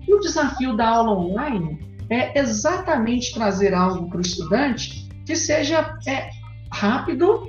E 0.08 0.14
o 0.14 0.20
desafio 0.20 0.78
da 0.78 0.88
aula 0.88 1.18
online 1.18 1.80
é 2.12 2.38
exatamente 2.38 3.34
trazer 3.34 3.74
algo 3.74 4.10
para 4.10 4.18
o 4.18 4.22
estudante 4.22 5.10
que 5.26 5.36
seja 5.36 5.98
é, 6.06 6.30
rápido, 6.72 7.48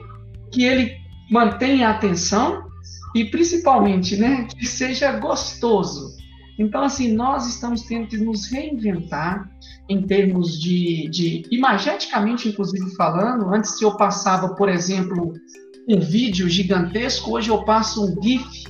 que 0.52 0.64
ele 0.64 0.96
mantenha 1.28 1.88
a 1.88 1.90
atenção 1.90 2.62
e 3.14 3.24
principalmente, 3.24 4.16
né, 4.16 4.46
que 4.56 4.66
seja 4.66 5.18
gostoso. 5.18 6.16
Então, 6.58 6.82
assim, 6.84 7.12
nós 7.12 7.48
estamos 7.48 7.82
tendo 7.82 8.06
que 8.06 8.16
nos 8.18 8.50
reinventar 8.50 9.50
em 9.88 10.02
termos 10.02 10.60
de, 10.60 11.08
de 11.08 11.42
imageticamente, 11.50 12.48
inclusive 12.48 12.94
falando. 12.94 13.52
Antes 13.52 13.80
eu 13.82 13.96
passava, 13.96 14.54
por 14.54 14.68
exemplo, 14.68 15.32
um 15.88 15.98
vídeo 15.98 16.48
gigantesco, 16.48 17.32
hoje 17.32 17.48
eu 17.48 17.64
passo 17.64 18.04
um 18.04 18.22
GIF 18.22 18.64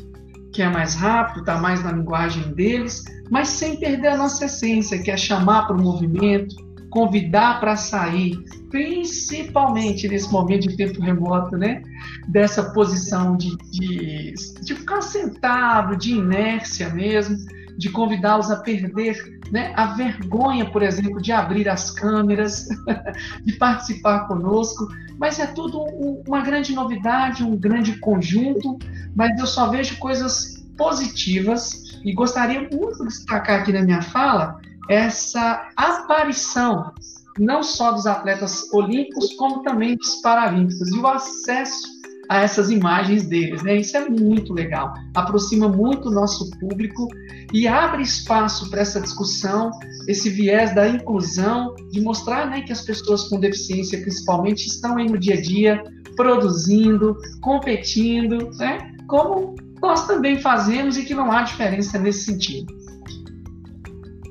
que 0.53 0.63
é 0.63 0.69
mais 0.69 0.95
rápido, 0.95 1.41
está 1.41 1.59
mais 1.59 1.83
na 1.83 1.93
linguagem 1.93 2.53
deles, 2.55 3.05
mas 3.31 3.49
sem 3.49 3.77
perder 3.77 4.09
a 4.09 4.17
nossa 4.17 4.45
essência, 4.45 5.03
que 5.03 5.11
é 5.11 5.17
chamar 5.17 5.67
para 5.67 5.77
o 5.77 5.83
movimento, 5.83 6.55
convidar 6.91 7.59
para 7.59 7.75
sair, 7.75 8.39
principalmente 8.71 10.07
nesse 10.07 10.31
momento 10.31 10.69
de 10.69 10.77
tempo 10.77 11.01
remoto, 11.01 11.57
né? 11.57 11.83
Dessa 12.29 12.71
posição 12.73 13.35
de, 13.37 13.57
de, 13.71 14.35
de 14.63 14.75
ficar 14.75 15.01
sentado, 15.01 15.97
de 15.97 16.13
inércia 16.13 16.91
mesmo, 16.91 17.39
de 17.79 17.89
convidá-los 17.89 18.51
a 18.51 18.57
perder 18.57 19.41
né, 19.51 19.73
a 19.77 19.95
vergonha, 19.95 20.71
por 20.71 20.83
exemplo, 20.83 21.21
de 21.21 21.33
abrir 21.33 21.69
as 21.69 21.91
câmeras, 21.91 22.69
de 23.45 23.53
participar 23.55 24.27
conosco, 24.27 24.89
mas 25.19 25.39
é 25.39 25.47
tudo 25.47 25.83
um, 25.83 26.23
uma 26.27 26.43
grande 26.43 26.75
novidade, 26.75 27.43
um 27.43 27.57
grande 27.57 27.99
conjunto, 27.99 28.79
mas 29.15 29.39
eu 29.39 29.47
só 29.47 29.69
vejo 29.69 29.99
coisas 29.99 30.65
positivas 30.77 32.01
e 32.05 32.13
gostaria 32.13 32.61
muito 32.61 32.99
de 32.99 33.09
destacar 33.09 33.61
aqui 33.61 33.73
na 33.73 33.83
minha 33.83 34.03
fala 34.03 34.59
essa 34.89 35.69
aparição 35.77 36.93
não 37.39 37.63
só 37.63 37.93
dos 37.93 38.07
atletas 38.07 38.71
olímpicos, 38.73 39.33
como 39.35 39.63
também 39.63 39.97
dos 39.97 40.17
paralímpicos 40.17 40.89
e 40.89 40.99
o 40.99 41.07
acesso 41.07 42.03
a 42.29 42.41
essas 42.41 42.71
imagens 42.71 43.27
deles, 43.27 43.63
né? 43.63 43.77
Isso 43.77 43.97
é 43.97 44.09
muito 44.09 44.53
legal, 44.53 44.95
aproxima 45.15 45.69
muito 45.69 46.09
o 46.09 46.13
nosso 46.13 46.51
público 46.59 47.09
e 47.53 47.67
abre 47.67 48.03
espaço 48.03 48.71
para 48.71 48.81
essa 48.81 49.01
discussão, 49.01 49.71
esse 50.09 50.31
viés 50.31 50.75
da 50.75 50.89
inclusão, 50.89 51.75
de 51.91 52.01
mostrar, 52.01 52.49
né, 52.49 52.63
que 52.63 52.73
as 52.73 52.83
pessoas 52.83 53.29
com 53.29 53.39
deficiência, 53.39 54.01
principalmente, 54.01 54.67
estão 54.67 54.97
aí 54.97 55.07
no 55.07 55.19
dia 55.19 55.35
a 55.35 55.41
dia 55.41 55.83
produzindo, 56.17 57.17
competindo, 57.41 58.51
né? 58.57 58.92
Como 59.13 59.55
nós 59.83 60.07
também 60.07 60.41
fazemos 60.41 60.97
e 60.97 61.05
que 61.05 61.13
não 61.13 61.31
há 61.31 61.43
diferença 61.43 61.99
nesse 61.99 62.25
sentido. 62.25 62.75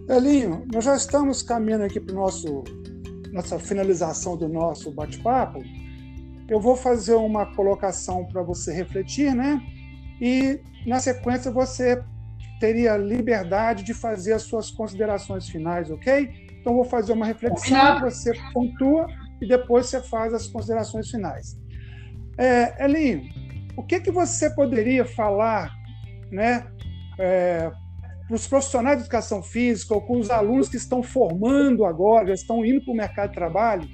Elinho, 0.10 0.66
nós 0.74 0.84
já 0.84 0.96
estamos 0.96 1.44
caminhando 1.44 1.84
aqui 1.84 2.00
para 2.00 2.16
nosso 2.16 2.64
nossa 3.32 3.60
finalização 3.60 4.36
do 4.36 4.50
nosso 4.50 4.90
bate-papo. 4.90 5.60
Eu 6.50 6.60
vou 6.60 6.76
fazer 6.76 7.14
uma 7.14 7.46
colocação 7.56 8.26
para 8.26 8.42
você 8.42 8.74
refletir, 8.74 9.36
né? 9.36 9.62
E 10.20 10.60
na 10.88 11.00
sequência 11.00 11.52
você 11.52 12.04
teria 12.60 12.98
liberdade 12.98 13.84
de 13.84 13.94
fazer 13.94 14.34
as 14.34 14.42
suas 14.42 14.72
considerações 14.72 15.48
finais, 15.48 15.92
ok? 15.92 16.28
Então 16.60 16.74
vou 16.74 16.86
fazer 16.86 17.14
uma 17.14 17.28
reflexão, 17.28 18.00
você 18.00 18.34
pontua 18.52 19.06
e 19.40 19.48
depois 19.48 19.86
você 19.86 20.02
faz 20.02 20.34
as 20.34 20.48
considerações 20.48 21.08
finais. 21.08 21.56
É, 22.36 22.84
Elinho, 22.84 23.30
o 23.82 23.84
que 23.84 24.00
que 24.00 24.12
você 24.12 24.48
poderia 24.52 25.04
falar, 25.04 25.74
né, 26.32 26.68
é, 27.20 27.72
para 28.28 28.36
os 28.36 28.48
profissionais 28.48 28.98
de 28.98 29.04
educação 29.04 29.42
física 29.42 29.96
ou 29.96 30.02
com 30.02 30.20
os 30.20 30.30
alunos 30.30 30.70
que 30.70 30.78
estão 30.78 31.02
formando 31.02 31.84
agora, 31.84 32.28
já 32.28 32.36
estão 32.36 32.64
indo 32.64 32.84
para 32.86 32.94
o 32.94 32.96
mercado 32.96 33.30
de 33.30 33.36
trabalho, 33.36 33.90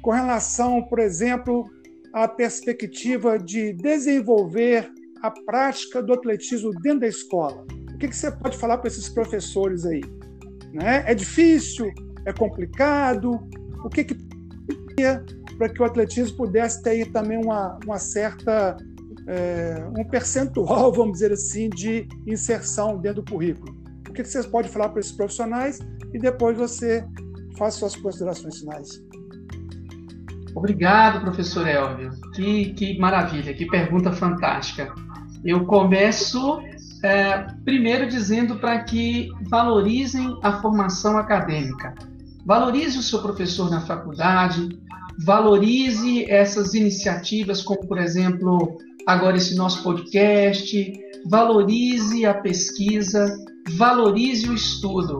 com 0.00 0.12
relação, 0.12 0.82
por 0.84 1.00
exemplo, 1.00 1.64
à 2.14 2.28
perspectiva 2.28 3.36
de 3.36 3.72
desenvolver 3.72 4.88
a 5.22 5.30
prática 5.30 6.00
do 6.00 6.14
atletismo 6.14 6.70
dentro 6.80 7.00
da 7.00 7.08
escola? 7.08 7.66
O 7.92 7.98
que, 7.98 8.08
que 8.08 8.16
você 8.16 8.30
pode 8.30 8.56
falar 8.56 8.78
para 8.78 8.88
esses 8.88 9.08
professores 9.08 9.84
aí? 9.84 10.00
Né? 10.72 11.02
É 11.04 11.14
difícil? 11.14 11.92
É 12.24 12.32
complicado? 12.32 13.40
O 13.84 13.90
que, 13.90 14.04
que 14.04 14.16
para 15.58 15.68
que 15.68 15.82
o 15.82 15.84
atletismo 15.84 16.38
pudesse 16.38 16.82
ter 16.82 17.10
também 17.12 17.36
uma, 17.36 17.78
uma 17.84 17.98
certa 17.98 18.78
é, 19.26 19.84
um 19.96 20.04
percentual, 20.04 20.92
vamos 20.94 21.14
dizer 21.14 21.32
assim, 21.32 21.68
de 21.68 22.06
inserção 22.26 22.98
dentro 22.98 23.22
do 23.22 23.30
currículo. 23.30 23.78
O 24.08 24.12
que 24.12 24.24
vocês 24.24 24.46
podem 24.46 24.70
falar 24.70 24.88
para 24.88 25.00
esses 25.00 25.12
profissionais 25.12 25.78
e 26.12 26.18
depois 26.18 26.56
você 26.56 27.06
faz 27.56 27.74
suas 27.74 27.94
considerações 27.94 28.58
finais. 28.58 29.02
Obrigado, 30.54 31.20
professor 31.20 31.66
Elvio. 31.66 32.10
Que, 32.34 32.72
que 32.74 32.98
maravilha, 32.98 33.54
que 33.54 33.66
pergunta 33.66 34.12
fantástica. 34.12 34.92
Eu 35.44 35.64
começo 35.64 36.60
é, 37.02 37.46
primeiro 37.64 38.08
dizendo 38.08 38.56
para 38.56 38.82
que 38.82 39.28
valorizem 39.48 40.38
a 40.42 40.60
formação 40.60 41.16
acadêmica. 41.16 41.94
Valorize 42.44 42.98
o 42.98 43.02
seu 43.02 43.22
professor 43.22 43.70
na 43.70 43.80
faculdade, 43.80 44.78
valorize 45.24 46.24
essas 46.28 46.74
iniciativas, 46.74 47.62
como, 47.62 47.86
por 47.86 47.98
exemplo, 47.98 48.78
agora 49.10 49.36
esse 49.36 49.56
nosso 49.56 49.82
podcast, 49.82 50.92
valorize 51.26 52.24
a 52.24 52.34
pesquisa, 52.34 53.36
valorize 53.70 54.48
o 54.48 54.54
estudo. 54.54 55.18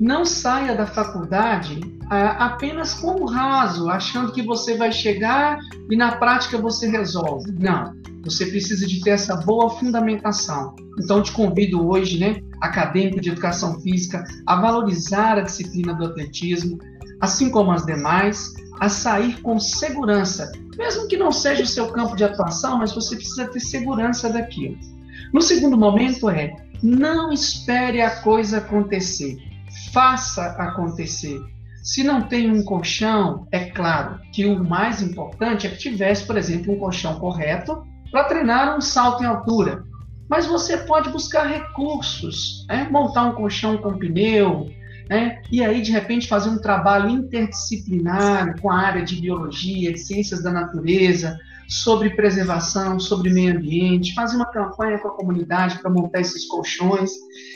Não 0.00 0.24
saia 0.24 0.74
da 0.74 0.86
faculdade 0.86 1.80
ah, 2.10 2.46
apenas 2.46 2.94
com 2.94 3.20
o 3.20 3.26
raso, 3.26 3.90
achando 3.90 4.32
que 4.32 4.42
você 4.42 4.76
vai 4.76 4.90
chegar 4.90 5.58
e 5.90 5.96
na 5.96 6.16
prática 6.16 6.56
você 6.56 6.88
resolve. 6.88 7.52
Não, 7.58 7.92
você 8.24 8.46
precisa 8.46 8.86
de 8.86 9.02
ter 9.02 9.10
essa 9.10 9.36
boa 9.36 9.68
fundamentação. 9.68 10.74
Então, 10.98 11.22
te 11.22 11.32
convido 11.32 11.86
hoje, 11.86 12.18
né, 12.18 12.40
acadêmico 12.62 13.20
de 13.20 13.30
educação 13.30 13.78
física, 13.80 14.24
a 14.46 14.56
valorizar 14.56 15.36
a 15.36 15.42
disciplina 15.42 15.92
do 15.92 16.06
atletismo, 16.06 16.78
assim 17.20 17.50
como 17.50 17.70
as 17.70 17.84
demais, 17.84 18.54
a 18.80 18.88
sair 18.88 19.40
com 19.40 19.58
segurança, 19.58 20.50
mesmo 20.76 21.08
que 21.08 21.16
não 21.16 21.32
seja 21.32 21.62
o 21.62 21.66
seu 21.66 21.90
campo 21.92 22.16
de 22.16 22.24
atuação, 22.24 22.78
mas 22.78 22.94
você 22.94 23.16
precisa 23.16 23.48
ter 23.48 23.60
segurança 23.60 24.28
daquilo. 24.28 24.78
No 25.32 25.40
segundo 25.40 25.76
momento 25.76 26.28
é 26.28 26.54
não 26.82 27.32
espere 27.32 28.02
a 28.02 28.20
coisa 28.20 28.58
acontecer, 28.58 29.38
faça 29.92 30.46
acontecer. 30.58 31.40
Se 31.82 32.02
não 32.02 32.22
tem 32.22 32.50
um 32.50 32.64
colchão, 32.64 33.46
é 33.52 33.70
claro 33.70 34.20
que 34.32 34.44
o 34.44 34.62
mais 34.62 35.00
importante 35.00 35.66
é 35.66 35.70
que 35.70 35.78
tivesse, 35.78 36.26
por 36.26 36.36
exemplo, 36.36 36.74
um 36.74 36.78
colchão 36.78 37.18
correto 37.18 37.86
para 38.10 38.24
treinar 38.24 38.76
um 38.76 38.80
salto 38.80 39.22
em 39.22 39.26
altura. 39.26 39.84
Mas 40.28 40.46
você 40.46 40.78
pode 40.78 41.10
buscar 41.10 41.46
recursos, 41.46 42.66
né? 42.68 42.88
montar 42.90 43.24
um 43.24 43.34
colchão 43.34 43.78
com 43.78 43.96
pneu, 43.96 44.68
né? 45.08 45.40
e 45.50 45.64
aí 45.64 45.80
de 45.80 45.92
repente 45.92 46.28
fazer 46.28 46.50
um 46.50 46.58
trabalho 46.58 47.08
interdisciplinar 47.08 48.60
com 48.60 48.70
a 48.70 48.78
área 48.78 49.04
de 49.04 49.20
biologia, 49.20 49.92
de 49.92 49.98
ciências 49.98 50.42
da 50.42 50.50
natureza, 50.50 51.38
sobre 51.68 52.10
preservação, 52.10 52.98
sobre 53.00 53.30
meio 53.30 53.56
ambiente, 53.56 54.14
fazer 54.14 54.36
uma 54.36 54.46
campanha 54.46 54.98
com 54.98 55.08
a 55.08 55.16
comunidade 55.16 55.78
para 55.80 55.90
montar 55.90 56.20
esses 56.20 56.46
colchões. 56.46 57.10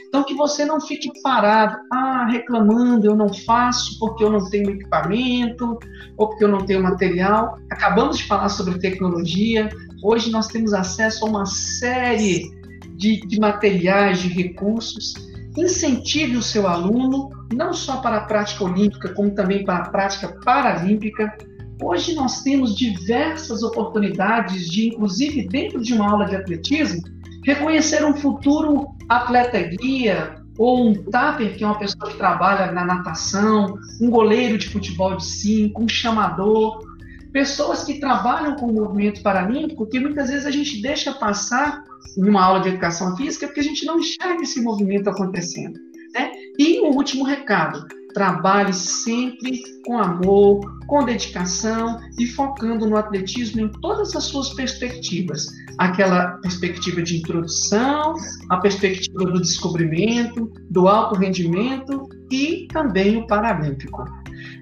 Então, 0.08 0.24
que 0.24 0.34
você 0.34 0.64
não 0.64 0.80
fique 0.80 1.08
parado, 1.22 1.76
ah, 1.92 2.26
reclamando, 2.28 3.06
eu 3.06 3.14
não 3.14 3.32
faço 3.32 3.98
porque 3.98 4.24
eu 4.24 4.30
não 4.30 4.50
tenho 4.50 4.70
equipamento, 4.70 5.78
ou 6.16 6.28
porque 6.28 6.44
eu 6.44 6.48
não 6.48 6.66
tenho 6.66 6.82
material. 6.82 7.56
Acabamos 7.70 8.18
de 8.18 8.26
falar 8.26 8.48
sobre 8.48 8.78
tecnologia, 8.78 9.68
hoje 10.02 10.30
nós 10.30 10.48
temos 10.48 10.72
acesso 10.72 11.24
a 11.24 11.28
uma 11.28 11.46
série 11.46 12.50
de, 12.96 13.20
de 13.20 13.38
materiais, 13.38 14.18
de 14.18 14.28
recursos 14.28 15.29
incentive 15.56 16.36
o 16.36 16.42
seu 16.42 16.66
aluno 16.66 17.30
não 17.52 17.72
só 17.72 17.96
para 17.96 18.18
a 18.18 18.24
prática 18.24 18.64
olímpica, 18.64 19.08
como 19.10 19.30
também 19.30 19.64
para 19.64 19.84
a 19.84 19.88
prática 19.88 20.28
paralímpica. 20.44 21.36
Hoje 21.82 22.14
nós 22.14 22.42
temos 22.42 22.74
diversas 22.74 23.62
oportunidades 23.62 24.68
de, 24.68 24.88
inclusive 24.88 25.48
dentro 25.48 25.80
de 25.80 25.94
uma 25.94 26.10
aula 26.10 26.26
de 26.26 26.36
atletismo, 26.36 27.02
reconhecer 27.44 28.04
um 28.04 28.14
futuro 28.14 28.88
atleta 29.08 29.60
guia 29.60 30.36
ou 30.58 30.88
um 30.88 30.94
tapper, 30.94 31.56
que 31.56 31.64
é 31.64 31.66
uma 31.66 31.78
pessoa 31.78 32.10
que 32.10 32.18
trabalha 32.18 32.70
na 32.70 32.84
natação, 32.84 33.78
um 34.00 34.10
goleiro 34.10 34.58
de 34.58 34.68
futebol 34.68 35.16
de 35.16 35.24
cinco, 35.24 35.82
um 35.82 35.88
chamador, 35.88 36.84
pessoas 37.32 37.84
que 37.84 38.00
trabalham 38.00 38.56
com 38.56 38.66
o 38.66 38.74
movimento 38.74 39.22
paralímpico 39.22 39.86
que 39.86 40.00
muitas 40.00 40.28
vezes 40.28 40.46
a 40.46 40.50
gente 40.50 40.80
deixa 40.82 41.12
passar 41.12 41.84
em 42.16 42.28
uma 42.28 42.42
aula 42.42 42.60
de 42.60 42.68
educação 42.68 43.16
física 43.16 43.46
porque 43.46 43.60
a 43.60 43.64
gente 43.64 43.84
não 43.86 43.98
enxerga 43.98 44.42
esse 44.42 44.60
movimento 44.60 45.08
acontecendo. 45.08 45.78
Né? 46.14 46.32
E 46.58 46.80
o 46.80 46.86
último 46.86 47.24
recado: 47.24 47.86
trabalhe 48.12 48.72
sempre 48.72 49.62
com 49.86 49.98
amor, 49.98 50.60
com 50.86 51.04
dedicação 51.04 52.00
e 52.18 52.26
focando 52.26 52.88
no 52.88 52.96
atletismo 52.96 53.60
em 53.60 53.68
todas 53.80 54.14
as 54.16 54.24
suas 54.24 54.52
perspectivas. 54.54 55.46
Aquela 55.78 56.32
perspectiva 56.38 57.02
de 57.02 57.18
introdução, 57.18 58.14
a 58.48 58.56
perspectiva 58.58 59.24
do 59.24 59.40
descobrimento, 59.40 60.52
do 60.68 60.88
alto 60.88 61.18
rendimento 61.18 62.08
e 62.30 62.66
também 62.72 63.16
o 63.16 63.26
paralímpico. 63.26 64.04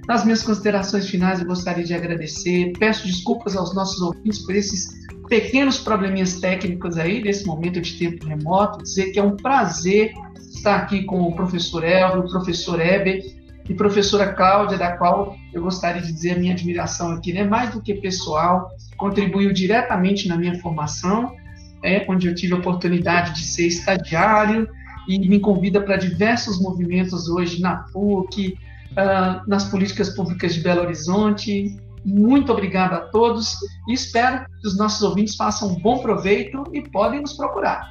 Nas 0.09 0.25
minhas 0.25 0.43
considerações 0.43 1.07
finais, 1.07 1.39
eu 1.39 1.47
gostaria 1.47 1.85
de 1.85 1.93
agradecer, 1.93 2.73
peço 2.79 3.07
desculpas 3.07 3.55
aos 3.55 3.75
nossos 3.75 4.01
ouvintes 4.01 4.39
por 4.39 4.55
esses 4.55 4.89
pequenos 5.29 5.79
probleminhas 5.79 6.41
técnicos 6.41 6.97
aí 6.97 7.23
desse 7.23 7.47
momento 7.47 7.79
de 7.79 7.93
tempo 7.99 8.27
remoto, 8.27 8.83
dizer 8.83 9.13
que 9.13 9.19
é 9.19 9.23
um 9.23 9.37
prazer 9.37 10.15
estar 10.39 10.77
aqui 10.77 11.05
com 11.05 11.21
o 11.21 11.37
professor 11.37 11.85
Elvio, 11.85 12.21
o 12.21 12.31
professor 12.31 12.81
Eber 12.81 13.23
e 13.69 13.75
professora 13.75 14.33
Cláudia, 14.33 14.79
da 14.79 14.97
qual 14.97 15.37
eu 15.53 15.63
gostaria 15.63 16.01
de 16.01 16.11
dizer 16.11 16.37
a 16.37 16.39
minha 16.39 16.55
admiração 16.55 17.13
aqui, 17.13 17.35
né? 17.35 17.45
mais 17.45 17.75
do 17.75 17.83
que 17.83 17.93
pessoal, 17.93 18.71
contribuiu 18.97 19.53
diretamente 19.53 20.27
na 20.27 20.39
minha 20.39 20.59
formação, 20.59 21.35
é, 21.85 22.07
onde 22.09 22.29
eu 22.29 22.35
tive 22.35 22.55
a 22.55 22.57
oportunidade 22.57 23.35
de 23.35 23.45
ser 23.45 23.67
estagiário 23.67 24.67
e 25.07 25.19
me 25.19 25.39
convida 25.39 25.83
para 25.83 25.99
diversos 25.99 26.59
movimentos 26.59 27.29
hoje 27.29 27.61
na 27.61 27.77
PUC, 27.93 28.57
uh, 28.93 29.49
nas 29.49 29.65
políticas 29.65 30.11
públicas 30.11 30.55
de 30.55 30.61
Belo 30.61 30.83
Horizonte. 30.83 31.77
Muito 32.05 32.53
obrigado 32.53 32.95
a 32.95 33.01
todos 33.09 33.55
e 33.89 33.93
espero 33.93 34.47
que 34.61 34.69
os 34.69 34.79
nossos 34.79 35.03
ouvintes 35.03 35.37
façam 35.37 35.69
um 35.69 35.81
bom 35.81 35.99
proveito 35.99 36.65
e 36.73 36.83
podem 36.89 37.21
nos 37.21 37.35
procurar. 37.35 37.91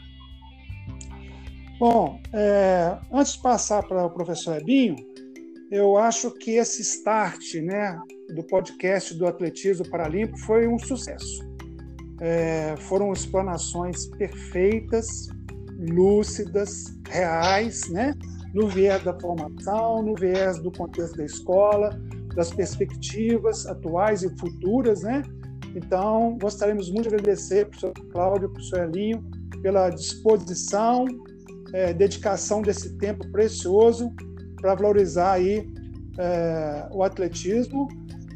Bom, 1.80 2.20
é, 2.34 2.98
antes 3.12 3.34
de 3.34 3.42
passar 3.42 3.84
para 3.84 4.06
o 4.06 4.10
professor 4.10 4.58
Ebinho, 4.58 4.96
eu 5.70 5.98
acho 5.98 6.32
que 6.32 6.52
esse 6.52 6.82
start 6.82 7.56
né, 7.56 8.00
do 8.34 8.44
podcast 8.44 9.14
do 9.14 9.28
Atletismo 9.28 9.88
Paralímpico 9.90 10.40
foi 10.40 10.68
um 10.68 10.80
sucesso. 10.80 11.46
É, 12.20 12.76
foram 12.78 13.14
explanações 13.14 14.08
perfeitas, 14.08 15.28
lúcidas, 15.78 16.98
reais, 17.12 17.88
né? 17.90 18.16
No 18.54 18.68
viés 18.68 19.04
da 19.04 19.18
formação, 19.20 20.02
no 20.02 20.16
viés 20.16 20.60
do 20.60 20.72
contexto 20.72 21.18
da 21.18 21.26
escola, 21.26 21.90
das 22.36 22.52
perspectivas 22.52 23.66
atuais 23.66 24.24
e 24.24 24.30
futuras, 24.38 25.02
né? 25.02 25.24
Então, 25.76 26.38
gostaríamos 26.40 26.90
muito 26.90 27.10
de 27.10 27.16
agradecer 27.16 27.68
para 27.68 27.78
o 27.78 27.92
professor 27.92 28.12
Cláudio, 28.12 28.40
para 28.40 28.48
o 28.50 28.54
professor 28.54 28.84
Elinho, 28.84 29.24
pela 29.62 29.90
disposição, 29.90 31.06
é, 31.74 31.94
dedicação 31.94 32.62
desse 32.62 32.98
tempo 32.98 33.30
precioso 33.32 34.12
para 34.62 34.76
valorizar 34.76 35.34
aí 35.34 35.68
é, 36.18 36.88
o 36.92 37.04
atletismo 37.04 37.88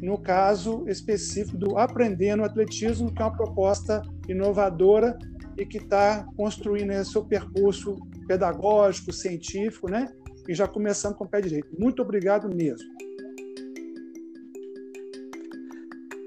no 0.02 0.18
caso 0.18 0.84
específico 0.88 1.56
do 1.56 1.78
Aprendendo 1.78 2.42
Atletismo, 2.42 3.12
que 3.12 3.22
é 3.22 3.24
uma 3.24 3.36
proposta 3.36 4.02
inovadora 4.28 5.16
e 5.56 5.64
que 5.64 5.78
está 5.78 6.26
construindo 6.36 6.90
esse 6.90 7.12
seu 7.12 7.24
percurso 7.24 7.96
pedagógico, 8.26 9.12
científico, 9.12 9.88
né? 9.88 10.08
E 10.48 10.54
já 10.54 10.66
começando 10.66 11.14
com 11.14 11.24
o 11.24 11.28
pé 11.28 11.40
direito. 11.40 11.68
Muito 11.78 12.02
obrigado 12.02 12.48
mesmo. 12.48 12.88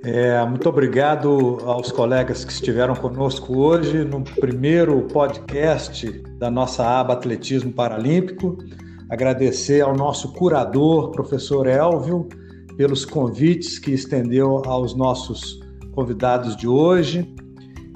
É, 0.07 0.45
muito 0.45 0.69
obrigado 0.69 1.57
aos 1.63 1.91
colegas 1.91 2.45
que 2.45 2.51
estiveram 2.51 2.95
conosco 2.95 3.57
hoje 3.57 4.05
no 4.05 4.23
primeiro 4.23 5.01
podcast 5.07 6.07
da 6.37 6.51
nossa 6.51 6.85
aba 6.85 7.13
Atletismo 7.13 7.73
Paralímpico. 7.73 8.55
Agradecer 9.09 9.81
ao 9.81 9.95
nosso 9.95 10.31
curador, 10.33 11.09
professor 11.09 11.65
Elvio, 11.65 12.29
pelos 12.77 13.03
convites 13.03 13.79
que 13.79 13.93
estendeu 13.93 14.61
aos 14.67 14.95
nossos 14.95 15.59
convidados 15.93 16.55
de 16.55 16.67
hoje. 16.67 17.33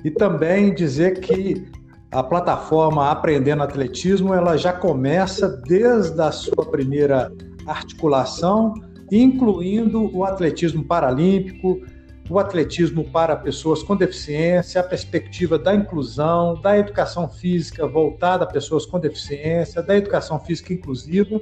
E 0.04 0.10
também 0.10 0.74
dizer 0.74 1.20
que 1.20 1.64
a 2.12 2.24
plataforma 2.24 3.12
Aprendendo 3.12 3.64
Atletismo 3.64 4.34
ela 4.34 4.58
já 4.58 4.74
começa 4.74 5.48
desde 5.48 6.20
a 6.22 6.32
sua 6.32 6.66
primeira 6.66 7.32
articulação, 7.68 8.74
incluindo 9.12 10.16
o 10.16 10.24
atletismo 10.24 10.84
paralímpico, 10.84 11.82
o 12.30 12.40
atletismo 12.40 13.04
para 13.12 13.36
pessoas 13.36 13.84
com 13.84 13.96
deficiência, 13.96 14.82
a 14.82 14.84
perspectiva 14.84 15.58
da 15.58 15.74
inclusão, 15.74 16.60
da 16.62 16.78
educação 16.78 17.28
física 17.28 17.88
voltada 17.88 18.44
a 18.44 18.48
pessoas 18.48 18.86
com 18.86 19.00
deficiência, 19.00 19.82
da 19.82 19.96
educação 19.96 20.40
física 20.40 20.74
inclusiva, 20.74 21.40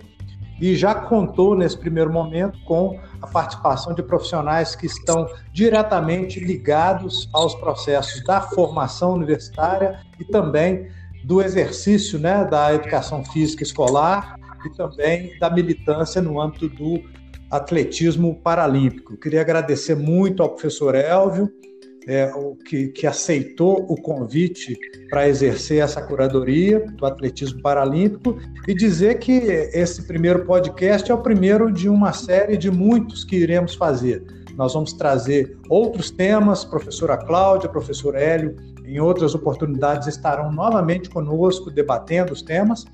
e 0.60 0.76
já 0.76 0.96
contou 0.96 1.56
nesse 1.56 1.78
primeiro 1.78 2.12
momento 2.12 2.60
com 2.66 3.00
a 3.22 3.28
participação 3.28 3.94
de 3.94 4.02
profissionais 4.02 4.76
que 4.76 4.86
estão 4.86 5.28
diretamente 5.52 6.40
ligados 6.40 7.30
aos 7.34 7.54
processos 7.56 8.24
da 8.24 8.42
formação 8.42 9.14
universitária 9.14 10.00
e 10.20 10.26
também 10.26 10.88
do 11.24 11.42
exercício 11.42 12.18
né, 12.18 12.46
da 12.46 12.74
educação 12.74 13.24
física 13.24 13.64
escolar 13.64 14.36
e 14.66 14.70
também 14.76 15.38
da 15.40 15.50
militância 15.50 16.22
no 16.22 16.42
âmbito 16.42 16.70
do 16.70 17.04
atletismo 17.52 18.36
paralímpico. 18.42 19.18
Queria 19.18 19.42
agradecer 19.42 19.96
muito 19.96 20.42
ao 20.42 20.50
professor 20.50 20.96
Elvio, 20.96 21.52
é, 22.08 22.32
que, 22.66 22.88
que, 22.88 23.06
aceitou 23.06 23.86
o 23.90 24.02
convite 24.02 24.78
para 25.10 25.28
exercer 25.28 25.84
essa 25.84 26.02
curadoria 26.02 26.80
do 26.80 27.06
atletismo 27.06 27.62
paralímpico 27.62 28.40
e 28.66 28.74
dizer 28.74 29.20
que 29.20 29.32
esse 29.32 30.08
primeiro 30.08 30.46
podcast 30.46 31.12
é 31.12 31.14
o 31.14 31.22
primeiro 31.22 31.72
de 31.72 31.90
uma 31.90 32.14
série 32.14 32.56
de 32.58 32.72
muitos 32.72 33.26
que 33.26 33.36
iremos 33.36 33.76
fazer. 33.76 34.24
Nós 34.56 34.74
vamos 34.74 34.94
trazer 34.94 35.58
outros 35.70 36.10
temas, 36.10 36.64
professora 36.64 37.18
Cláudia, 37.18 37.70
professor 37.70 38.16
Hélio, 38.16 38.56
em 38.86 39.00
outras 39.00 39.36
oportunidades 39.36 40.08
estarão 40.08 40.50
novamente 40.50 41.10
conosco 41.10 41.70
debatendo 41.70 42.32
os 42.32 42.42
temas 42.42 42.86